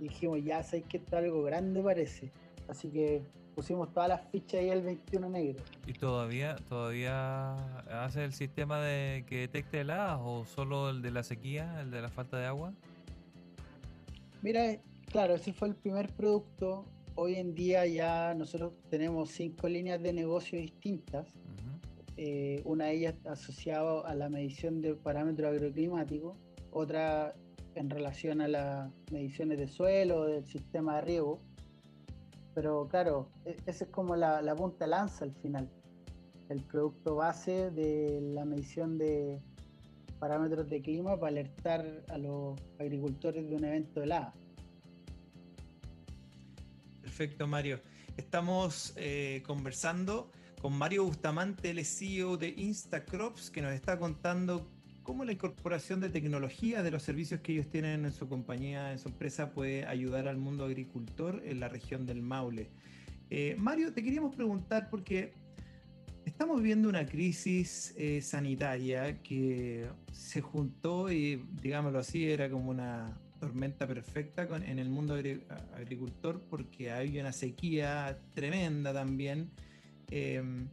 [0.01, 2.33] dijimos, ya sabéis que esto algo grande parece.
[2.69, 3.23] Así que
[3.55, 5.63] pusimos todas las fichas ahí el 21 negro.
[5.87, 7.55] ¿Y todavía todavía
[8.03, 12.03] hace el sistema de que detecte heladas o solo el de la sequía, el de
[12.03, 12.73] la falta de agua?
[14.43, 16.85] Mira, claro, ese fue el primer producto.
[17.15, 21.29] Hoy en día ya nosotros tenemos cinco líneas de negocio distintas.
[22.17, 26.37] Eh, una de ellas asociada a la medición de parámetros agroclimáticos,
[26.71, 27.35] otra
[27.75, 31.41] en relación a las mediciones de suelo, del sistema de riego.
[32.55, 35.71] Pero claro, e-, esa es como la, punta lanza al final,
[36.49, 39.41] el producto base de la medición de
[40.19, 44.35] parámetros de clima para alertar a los agricultores de un evento helada.
[47.01, 47.81] Perfecto, Mario.
[48.17, 54.71] Estamos eh, conversando con Mario Bustamante, el CEO de Instacrops, que nos está contando
[55.03, 58.99] cómo la incorporación de tecnología de los servicios que ellos tienen en su compañía, en
[58.99, 62.71] su empresa, puede ayudar al mundo agricultor en la región del Maule.
[63.31, 65.33] Eh, Mario, te queríamos preguntar porque
[66.27, 73.19] estamos viviendo una crisis eh, sanitaria que se juntó y, digámoslo así, era como una
[73.41, 75.15] tormenta perfecta en el mundo
[75.75, 79.51] agricultor porque hay una sequía tremenda también
[80.11, 80.69] Em,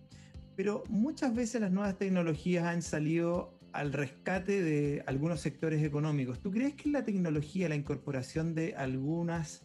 [0.55, 6.39] pero muchas veces las nuevas tecnologías han salido al rescate de algunos sectores económicos.
[6.39, 9.63] ¿Tú crees que la tecnología, la incorporación de algunas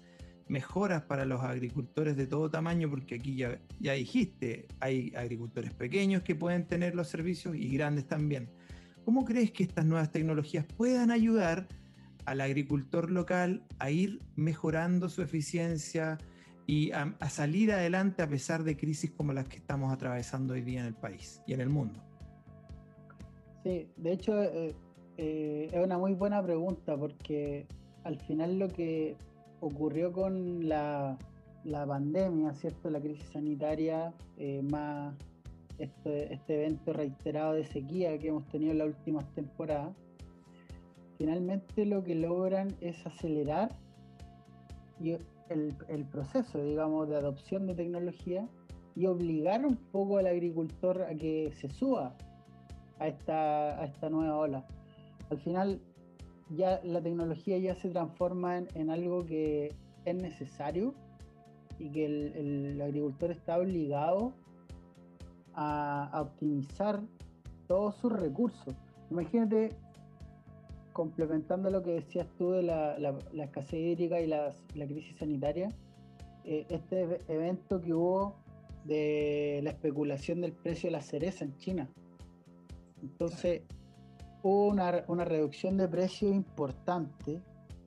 [0.48, 6.22] mejoras para los agricultores de todo tamaño, porque aquí ya, ya dijiste, hay agricultores pequeños
[6.22, 8.50] que pueden tener los servicios y grandes también.
[9.04, 11.66] ¿Cómo crees que estas nuevas tecnologías puedan ayudar
[12.24, 16.18] al agricultor local a ir mejorando su eficiencia,
[16.66, 20.80] y a, salir adelante a pesar de crisis como las que estamos atravesando hoy día
[20.80, 22.00] en el país y en el mundo?
[23.62, 24.74] Sí, de hecho eh,
[25.16, 27.66] eh, es una muy buena pregunta porque
[28.04, 29.16] al final lo que
[29.60, 31.16] ocurrió con la,
[31.64, 32.90] la pandemia, ¿cierto?
[32.90, 35.14] La crisis sanitaria, eh, más
[35.78, 39.94] este, este, evento reiterado de sequía que hemos tenido en las últimas temporadas,
[41.18, 43.68] finalmente lo que logran es acelerar
[45.00, 45.16] y
[45.48, 48.48] el, proceso, digamos, de adopción de tecnología
[48.94, 52.14] y obligar un poco al agricultor a que se suba
[52.98, 54.66] a esta, a esta nueva ola.
[55.30, 55.80] Al final,
[56.50, 59.74] ya la tecnología ya se transforma en, algo que
[60.04, 60.94] es necesario
[61.78, 64.32] y que el, agricultor está obligado
[65.54, 67.00] a, a, optimizar
[67.66, 68.74] todos sus recursos.
[69.10, 69.70] Imagínate
[70.92, 75.68] complementando lo que decías tú de la, escasez hídrica y la crisis sanitaria,
[76.44, 78.34] eh, este evento que hubo
[78.84, 81.88] de la especulación del precio de la cereza en China.
[83.00, 83.62] Entonces,
[84.42, 87.40] hubo una, reducción de precio importante,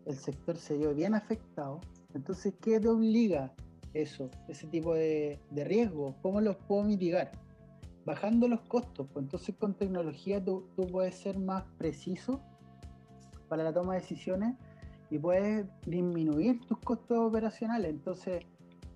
[0.05, 1.81] el sector se vio bien afectado.
[2.13, 3.53] Entonces, ¿qué te obliga
[3.93, 6.15] eso, ese tipo de, de riesgo?
[6.21, 7.31] ¿Cómo los puedo mitigar?
[8.05, 9.07] Bajando los costos.
[9.11, 12.39] Pues entonces, con tecnología tú, tú puedes ser más preciso
[13.47, 14.55] para la toma de decisiones
[15.09, 17.91] y puedes disminuir tus costos operacionales.
[17.91, 18.45] Entonces,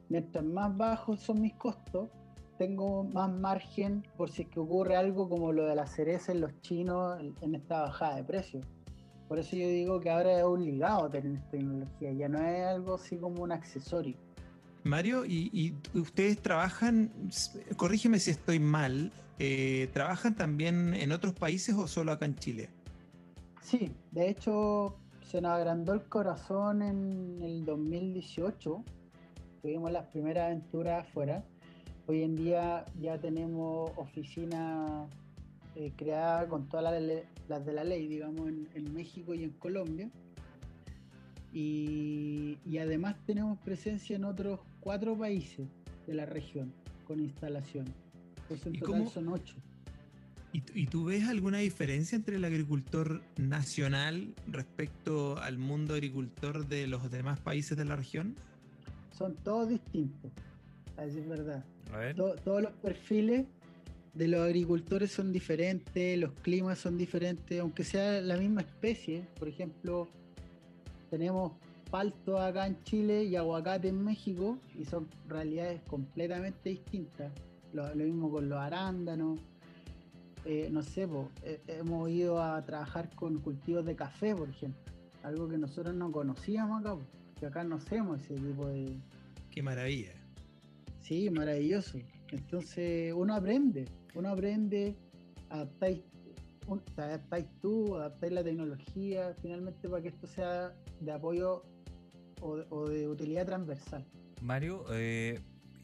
[0.10, 2.10] mientras más bajos son mis costos,
[2.58, 6.42] tengo más margen por si es que ocurre algo como lo de la cereza en
[6.42, 8.66] los chinos en esta bajada de precios.
[9.30, 13.16] Por eso yo digo que ahora es obligado tener tecnología, ya no es algo así
[13.16, 14.18] como un accesorio.
[14.84, 17.12] Mario, y, ustedes trabajan,
[17.78, 22.70] corrígeme si estoy mal, eh, ¿trabajan también en otros países o solo acá en Chile?
[23.70, 28.84] Sí, de hecho se nos agrandó el corazón en el 2018.
[29.62, 31.46] Tuvimos las primeras aventuras afuera.
[32.08, 35.08] Hoy en día ya tenemos oficina
[35.76, 37.00] eh, creada con todas
[37.48, 40.10] las, de la ley, digamos, en, México y en Colombia.
[41.54, 45.68] Y, además tenemos presencia en otros cuatro países
[46.08, 46.74] de la región
[47.06, 47.86] con instalación.
[48.42, 49.58] Entonces en total son ocho.
[50.52, 57.12] ¿Y, tú ves alguna diferencia entre el agricultor nacional respecto al mundo agricultor de los
[57.12, 58.36] demás países de la región?
[59.16, 60.32] Son todos distintos,
[60.98, 61.64] a decir verdad.
[62.44, 63.46] todos los perfiles
[64.16, 69.28] de los agricultores son diferentes, los climas son diferentes, aunque sea la misma especie.
[69.38, 70.08] Por ejemplo,
[71.12, 71.54] tenemos
[71.92, 77.32] palto acá en Chile y aguacate en México y son realidades completamente distintas.
[77.72, 79.40] lo mismo con los arándanos
[80.46, 81.08] eh, no sé,
[81.44, 84.82] eh, hemos ido a trabajar con cultivos de café, por ejemplo,
[85.24, 86.98] algo que nosotros no conocíamos acá,
[87.40, 88.98] que acá no hacemos ese tipo de...
[89.52, 90.14] Qué maravilla.
[91.02, 92.00] Sí, maravilloso.
[92.32, 94.96] Entonces uno aprende, uno aprende,
[95.50, 96.02] adaptáis,
[96.98, 101.64] adaptáis tú, adaptáis la tecnología, finalmente para que esto sea de apoyo
[102.42, 104.06] o, de utilidad transversal.
[104.42, 105.40] Mario, eh,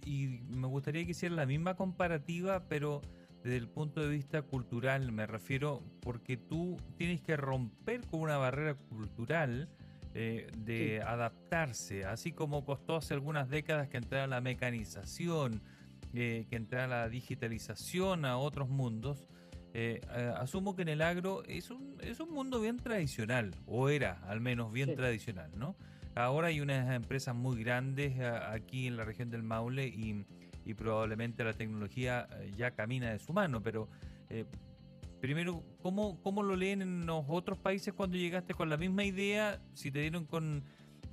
[0.06, 3.01] y me gustaría que hiciera la misma comparativa, pero
[3.46, 8.38] desde el punto de vista cultural, me refiero porque tú tienes que romper con una
[8.38, 9.70] barrera cultural
[10.16, 15.62] eh, de adaptarse, así como costó hace algunas décadas que entrara la mecanización
[16.16, 19.28] eh, que entra a la digitalización, a otros mundos.
[19.76, 23.89] Eh, eh, asumo que en el agro es un, es un mundo bien tradicional, o
[23.89, 24.96] era al menos bien Sí.
[24.96, 25.76] tradicional, ¿no?
[26.16, 30.26] Ahora hay unas empresas muy grandes aquí en la región del Maule y,
[30.66, 33.88] y probablemente la tecnología eh, ya camina de su mano, pero
[34.30, 34.45] eh,
[35.22, 39.61] primero, ¿cómo, ¿cómo lo leen en los otros países cuando llegaste con la misma idea?
[39.74, 40.63] Si te dieron con,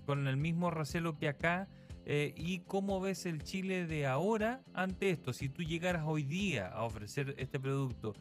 [0.06, 1.68] con el mismo recelo que acá,
[2.04, 5.32] eh, ¿y cómo ves el Chile de ahora ante esto?
[5.32, 8.14] Si tú llegaras hoy día a ofrecer este producto,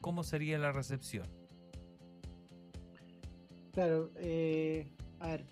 [0.00, 1.26] ¿cómo sería la recepción?
[3.72, 5.46] Claro, eh, a ver,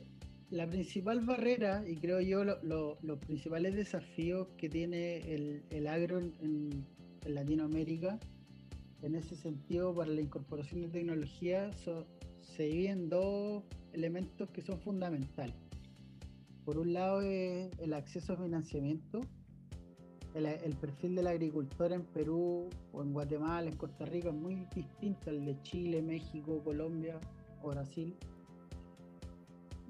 [0.50, 5.86] la principal barrera, y creo yo lo- lo- los principales desafíos que tiene el, el
[5.86, 6.84] agro en,
[7.26, 8.18] Latinoamérica,
[9.02, 15.54] en ese sentido, para la incorporación de tecnología, se dividen dos elementos que son fundamentales.
[16.64, 19.20] Por un lado es el acceso a financiamiento,
[20.34, 24.66] el, el perfil del agricultor en Perú o en Guatemala, en Costa Rica, es muy
[24.74, 27.18] distinto al de Chile, México, Colombia
[27.62, 28.14] o Brasil.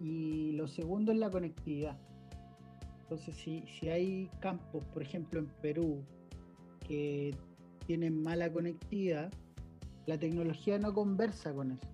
[0.01, 1.97] Y lo segundo es la conectividad.
[3.03, 6.03] Entonces, si, si hay campos, por ejemplo, en Perú,
[6.87, 7.35] que
[7.87, 9.31] tienen mala conectividad,
[10.07, 11.89] la tecnología no conversa con eso.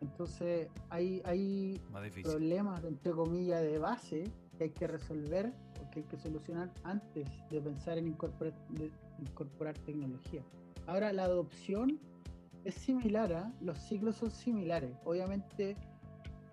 [0.00, 1.80] Entonces, hay, hay
[2.22, 4.24] problemas, entre comillas, de base
[4.56, 8.90] que hay que resolver o que hay que solucionar antes de pensar en incorporar, de
[9.18, 10.42] incorporar tecnología.
[10.86, 11.98] Ahora, la adopción
[12.64, 13.52] es similar, ¿ah?
[13.60, 14.96] los ciclos son similares.
[15.04, 15.76] Obviamente,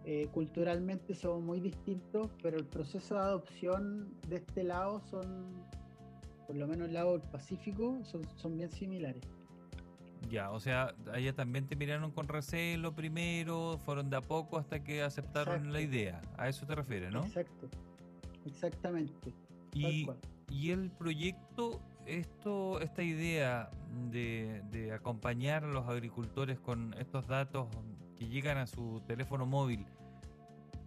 [0.05, 5.51] eh, culturalmente somos muy distintos, pero el proceso de adopción de este lado son,
[6.45, 9.23] por lo menos el lado del Pacífico, son, son bien similares.
[10.29, 14.83] Ya, o sea, allá también te miraron con recelo primero, fueron de a poco hasta
[14.83, 15.73] que aceptaron Exacto.
[15.73, 16.21] la idea.
[16.37, 17.23] A eso te refieres, ¿no?
[17.25, 17.69] Exacto,
[18.45, 19.33] exactamente.
[19.79, 20.17] tal Y, cual.
[20.49, 23.69] y el proyecto, esto, esta idea
[24.11, 27.67] de, de acompañar a los agricultores con estos datos
[28.15, 29.85] que llegan a su teléfono móvil,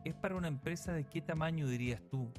[0.05, 2.33] ¿es para una empresa de qué tamaño dirías tú?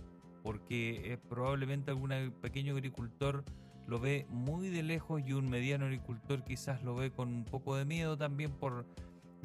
[0.43, 3.43] Porque eh, probablemente algún pequeño agricultor
[3.87, 7.75] lo ve muy de lejos y un mediano agricultor quizás lo ve con un poco
[7.75, 8.85] de miedo también por,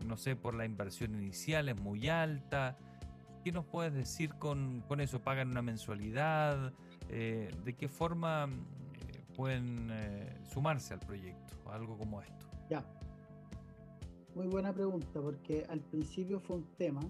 [0.07, 2.77] no sé, por la inversión inicial es muy alta.
[3.43, 5.21] ¿Qué nos puedes decir con, con eso?
[5.21, 6.73] ¿Pagan una mensualidad?
[7.09, 8.49] Eh, ¿De qué forma
[9.09, 9.91] eh, pueden
[10.45, 11.55] sumarse al proyecto?
[11.71, 12.47] Algo como esto.
[12.71, 12.85] Ya.
[14.35, 17.01] Muy buena pregunta, porque al principio fue un tema.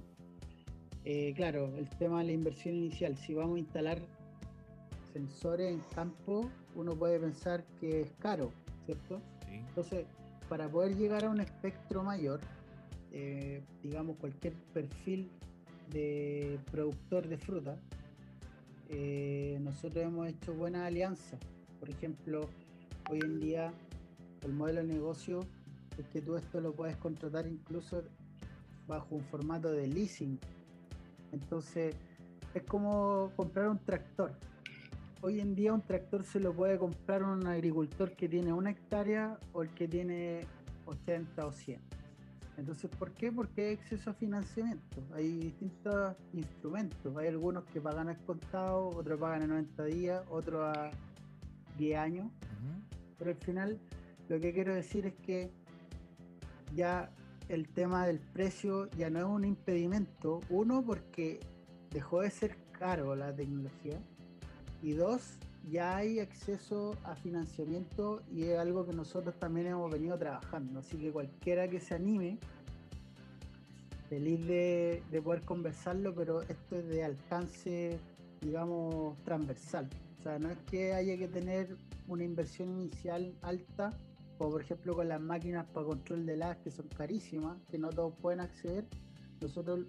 [1.06, 3.16] Eh, claro, el tema de la inversión inicial.
[3.16, 3.98] Si vamos a instalar
[5.14, 8.50] sensores en campo, uno puede pensar que es caro,
[8.84, 9.22] ¿cierto?
[9.46, 9.54] ¿sí?
[9.54, 10.04] Entonces,
[10.50, 12.40] para poder llegar a un espectro mayor,
[13.10, 15.30] eh, digamos cualquier perfil
[15.92, 17.78] de productor de fruta,
[18.90, 21.40] eh, nosotros hemos hecho buenas alianzas.
[21.80, 22.50] Por ejemplo,
[23.10, 23.72] hoy en día
[24.42, 25.40] el modelo de negocio
[25.98, 28.02] es que tú esto lo puedes contratar incluso
[28.86, 30.38] bajo un formato de leasing.
[31.32, 31.94] Entonces,
[32.54, 34.32] es como comprar un tractor.
[35.22, 39.38] Hoy en día un tractor se lo puede comprar un agricultor que tiene una hectárea
[39.52, 40.42] o el que tiene
[40.86, 41.80] 80 o 100.
[42.56, 43.32] Entonces, ¿por qué?
[43.32, 45.02] Porque hay acceso a financiamiento.
[45.12, 47.16] Hay distintos instrumentos.
[47.16, 50.90] Hay algunos que pagan al contado, otros pagan a 90 días, otros a
[51.78, 52.30] 10 años.
[53.18, 53.80] Pero al final
[54.28, 55.50] lo que quiero decir es que
[56.74, 57.10] ya
[57.48, 60.40] el tema del precio ya no es un impedimento.
[60.48, 61.40] Uno, porque
[61.90, 63.98] dejó de ser caro la tecnología.
[64.82, 65.38] Y dos,
[65.70, 70.80] ya hay acceso a financiamiento y es algo que nosotros también hemos venido trabajando.
[70.80, 72.38] Así que cualquiera que se anime,
[74.08, 77.98] feliz de, de poder conversarlo, pero esto es de alcance,
[78.40, 79.88] digamos, transversal.
[80.18, 81.76] O sea, no es que haya que tener
[82.08, 83.92] una inversión inicial alta,
[84.38, 87.90] como por ejemplo con las máquinas para control de las que son carísimas, que no
[87.90, 88.86] todos pueden acceder.
[89.40, 89.86] Nosotros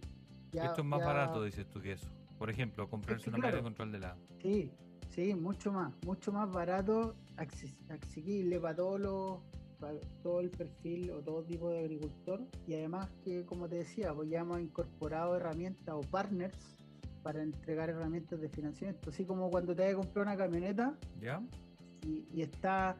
[0.51, 0.65] ya.
[0.65, 2.07] Esto es más ya- barato, dices tú, que eso.
[2.37, 4.17] Por ejemplo, comprarse que una máquina de control de la...
[4.41, 4.71] Sí,
[5.09, 9.39] sí, mucho más, mucho más barato, acces- asequible para todos los,
[9.79, 14.13] para todo el perfil o todo tipo de agricultor y además que como te decía,
[14.13, 16.77] pues ya hemos incorporado herramientas o partners
[17.23, 21.41] para entregar herramientas de financiamiento, así como cuando te vas a comprar una camioneta ¿Ya?
[22.05, 22.99] y, y está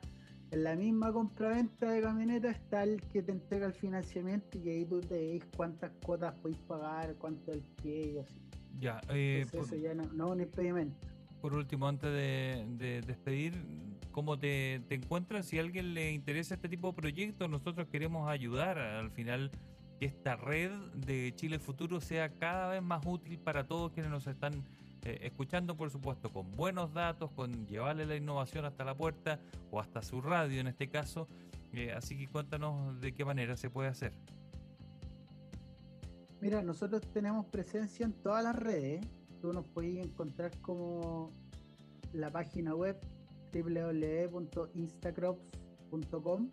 [0.55, 4.85] en la misma compraventa de camioneta está el que te entrega el financiamiento y ahí
[4.85, 8.41] tú te ves cuántas cuotas podéis pagar, cuánto el pie y así.
[8.79, 9.01] Ya.
[9.09, 11.07] eh, Entonces por, eso ya no, no es un impedimento.
[11.41, 13.53] por último, antes de, de despedir,
[14.11, 15.45] ¿cómo te, te encuentras?
[15.45, 19.51] Si a alguien le interesa este tipo de proyectos, nosotros queremos ayudar al final
[19.99, 24.25] que esta red de Chile Futuro sea cada vez más útil para todos quienes nos
[24.27, 24.53] están
[25.05, 29.39] eh, escuchando por supuesto con buenos datos, con llevarle la innovación hasta la puerta
[29.69, 31.27] o hasta su radio en este caso.
[31.73, 34.13] Eh, así que cuéntanos de qué manera se puede hacer.
[36.41, 39.05] Mira, nosotros tenemos presencia en todas las redes.
[39.41, 41.31] Tú nos puedes encontrar como
[42.11, 42.99] la página web
[43.53, 46.49] www.instacrops.com.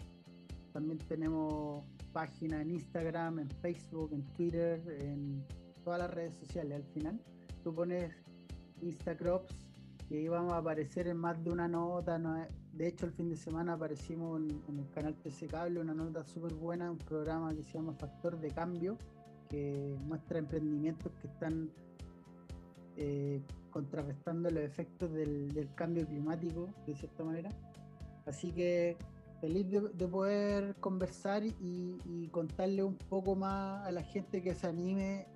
[0.72, 5.42] También tenemos página en Instagram, en Facebook, en Twitter, en
[5.84, 7.18] todas las redes sociales al final.
[7.62, 8.12] Tú pones
[8.82, 9.54] Instacrops
[10.12, 12.20] y ahí vamos a aparecer en más de una nota.
[12.74, 16.52] De hecho, el fin de semana aparecimos en, el canal PC Cable, una nota súper
[16.52, 18.98] buena, un programa que se llama Factor de Cambio,
[19.48, 21.70] que muestra emprendimientos que están
[22.98, 27.48] eh, contrarrestando los efectos del, cambio climático, de cierta manera.
[28.26, 28.98] Así que
[29.40, 35.26] feliz de, poder conversar y, contarle un poco más a la gente que se anime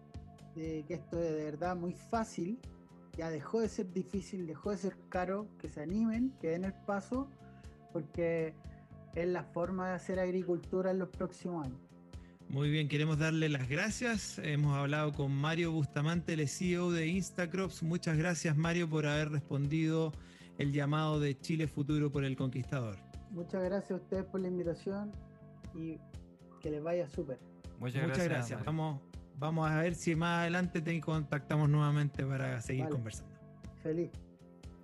[0.54, 2.58] de que esto es de verdad muy fácil,
[3.16, 6.74] ya dejó de ser difícil, dejó de ser caro, que se animen, que den el
[6.74, 7.28] paso,
[7.92, 8.54] porque
[9.14, 11.80] es la forma de hacer agricultura en los próximos años.
[12.48, 14.38] Muy bien, queremos darle las gracias.
[14.38, 17.82] Hemos hablado con Mario Bustamante, el CEO de Instacrops.
[17.82, 20.12] Muchas gracias, Mario, por haber respondido
[20.58, 22.96] el llamado de Chile Futuro por el Conquistador.
[23.30, 25.10] Muchas gracias a ustedes por la invitación
[25.74, 25.98] y
[26.60, 27.38] que les vaya súper.
[27.80, 28.64] Muchas, gracias.
[28.64, 29.00] Vamos,
[29.38, 33.34] vamos a ver si más adelante te contactamos nuevamente para seguir conversando.
[33.82, 34.10] Feliz.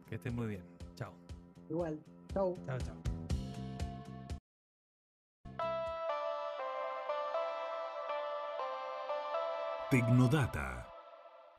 [0.09, 0.63] Que estén muy bien.
[0.95, 1.13] Chao.
[1.69, 1.99] Igual.
[2.33, 2.57] Chao.
[2.67, 2.97] Chao, chao.
[9.91, 10.92] Tecnodata.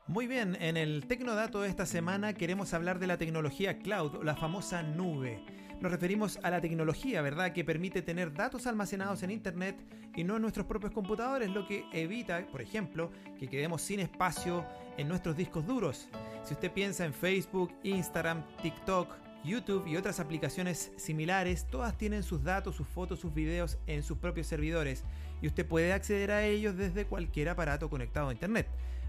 [0.06, 4.36] Muy bien, en el Tecnodato de esta semana queremos hablar de la tecnología cloud, la
[4.36, 5.42] famosa nube.
[5.80, 9.82] Nos referimos a la tecnología, ¿verdad?, que permite tener datos almacenados en Internet
[10.14, 14.66] y no en nuestros propios computadores, lo que evita, por ejemplo, que quedemos sin espacio
[14.98, 16.10] en nuestros discos duros.
[16.42, 19.08] Si usted piensa en Facebook, Instagram, TikTok,
[19.42, 24.18] YouTube y otras aplicaciones similares, todas tienen sus datos, sus fotos, sus videos en sus
[24.18, 25.02] propios servidores
[25.40, 28.66] y usted puede acceder a ellos desde cualquier aparato conectado a Internet.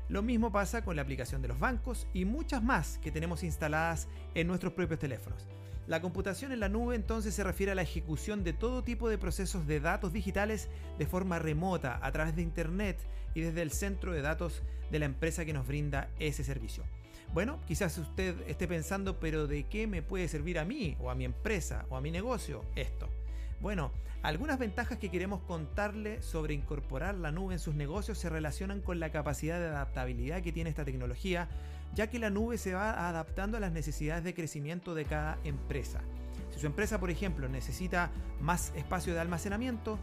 [0.07, 4.07] Lo mismo pasa con la aplicación de los bancos y muchas más que tenemos instaladas
[4.35, 5.47] en nuestros propios teléfonos.
[5.87, 9.17] La computación en la nube entonces se refiere a la ejecución de todo tipo de
[9.17, 12.99] procesos de datos digitales de forma remota a través de Internet
[13.33, 16.83] y desde el centro de datos de la empresa que nos brinda ese servicio.
[17.33, 21.15] Bueno, quizás usted esté pensando, pero ¿de qué me puede servir a mí o a
[21.15, 23.09] mi empresa o a mi negocio esto?
[23.61, 23.91] Bueno,
[24.21, 28.99] algunas ventajas que queremos contarle sobre incorporar la nube en sus negocios se relacionan con
[28.99, 31.47] la capacidad de adaptabilidad que tiene esta tecnología,
[31.93, 36.01] ya que la nube se va adaptando a las necesidades de crecimiento de cada empresa.
[36.51, 39.99] Si su empresa, por ejemplo, necesita más espacio de almacenamiento,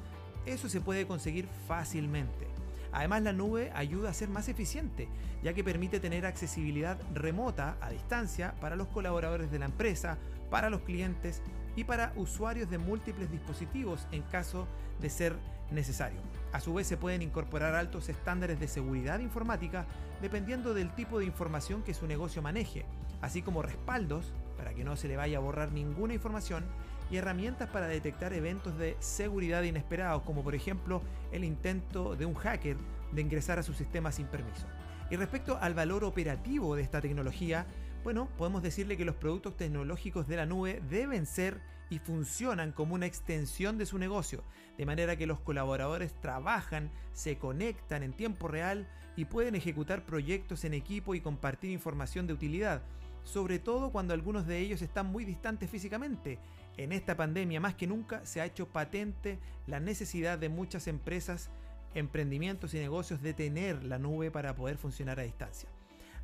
[0.47, 2.47] eso se puede conseguir fácilmente.
[2.93, 5.09] Además, la nube ayuda a ser más eficiente,
[5.43, 10.19] ya que permite tener accesibilidad remota a distancia para los colaboradores de la empresa,
[10.51, 11.43] para los clientes
[11.77, 14.67] y para usuarios de múltiples dispositivos en caso
[15.01, 15.37] de ser
[15.71, 16.21] necesario.
[16.53, 19.87] A su vez se pueden incorporar altos estándares de seguridad informática
[20.21, 22.85] dependiendo del tipo de información que su negocio maneje,
[23.21, 26.65] así como respaldos para que no se le vaya a borrar ninguna información
[27.11, 31.03] y herramientas para detectar eventos de seguridad inesperados, como por ejemplo
[31.33, 32.77] el intento de un hacker
[33.13, 34.67] de ingresar a su sistema sin permiso.
[35.11, 37.67] Y respecto al valor operativo de esta tecnología,
[38.05, 42.95] bueno, podemos decirle que los productos tecnológicos de la nube deben ser y funcionan como
[42.95, 44.43] una extensión de su negocio,
[44.77, 50.65] de manera que los colaboradores trabajan, se conectan en tiempo real y pueden ejecutar proyectos
[50.65, 52.83] en equipo y compartir información de utilidad,
[53.25, 56.39] sobre todo cuando algunos de ellos están muy distantes físicamente.
[56.77, 61.51] En esta pandemia más que nunca se ha hecho patente la necesidad de muchas empresas,
[61.95, 65.69] emprendimientos y negocios de tener la nube para poder funcionar a distancia.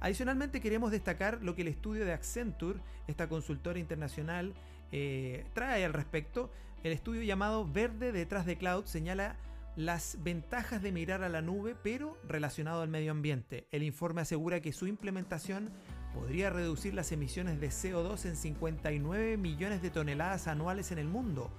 [0.01, 4.55] Adicionalmente queremos destacar lo que el estudio de Accenture, esta consultora internacional,
[4.93, 6.51] eh, trae al respecto.
[6.85, 9.37] El estudio llamado Verde detrás de Cloud señala
[9.75, 13.67] las ventajas de mirar a la nube, pero relacionado al medio ambiente.
[13.71, 15.71] El informe asegura que su implementación
[16.15, 21.51] podría reducir las emisiones de CO2 en 59 millones de toneladas anuales en el mundo,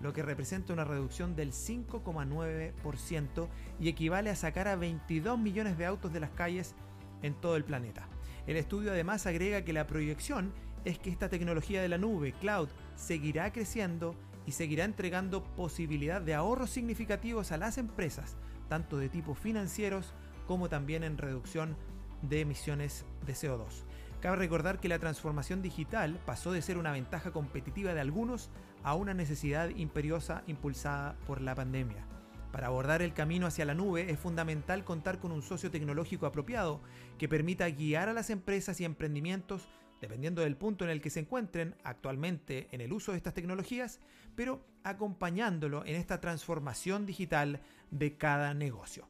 [0.00, 3.48] lo que representa una reducción del 5,9%
[3.80, 6.74] y equivale a sacar a 22 millones de autos de las calles
[7.22, 8.08] en todo el planeta.
[8.46, 10.52] El estudio además agrega que la proyección
[10.84, 14.14] es que esta tecnología de la nube, cloud, seguirá creciendo
[14.46, 18.36] y seguirá entregando posibilidad de ahorros significativos a las empresas,
[18.68, 20.14] tanto de tipo financieros
[20.46, 21.76] como también en reducción
[22.22, 23.84] de emisiones de CO2.
[24.20, 28.50] Cabe recordar que la transformación digital pasó de ser una ventaja competitiva de algunos
[28.82, 32.04] a una necesidad imperiosa impulsada por la pandemia.
[32.52, 36.80] Para abordar el camino hacia la nube es fundamental contar con un socio tecnológico apropiado
[37.18, 39.68] que permita guiar a las empresas y emprendimientos,
[40.00, 44.00] dependiendo del punto en el que se encuentren actualmente en el uso de estas tecnologías,
[44.34, 49.06] pero acompañándolo en esta transformación digital de cada negocio.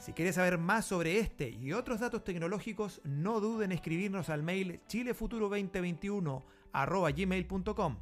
[0.00, 4.42] Si quieres saber más sobre este y otros datos tecnológicos, no duden en escribirnos al
[4.42, 6.42] mail chilefuturo2021
[7.16, 7.96] gmail.com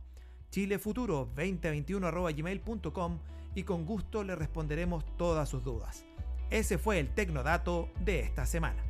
[0.50, 3.18] chilefuturo2021 gmail.com
[3.56, 6.04] y con gusto le responderemos todas sus dudas.
[6.50, 8.84] Ese fue el Tecnodato de esta semana.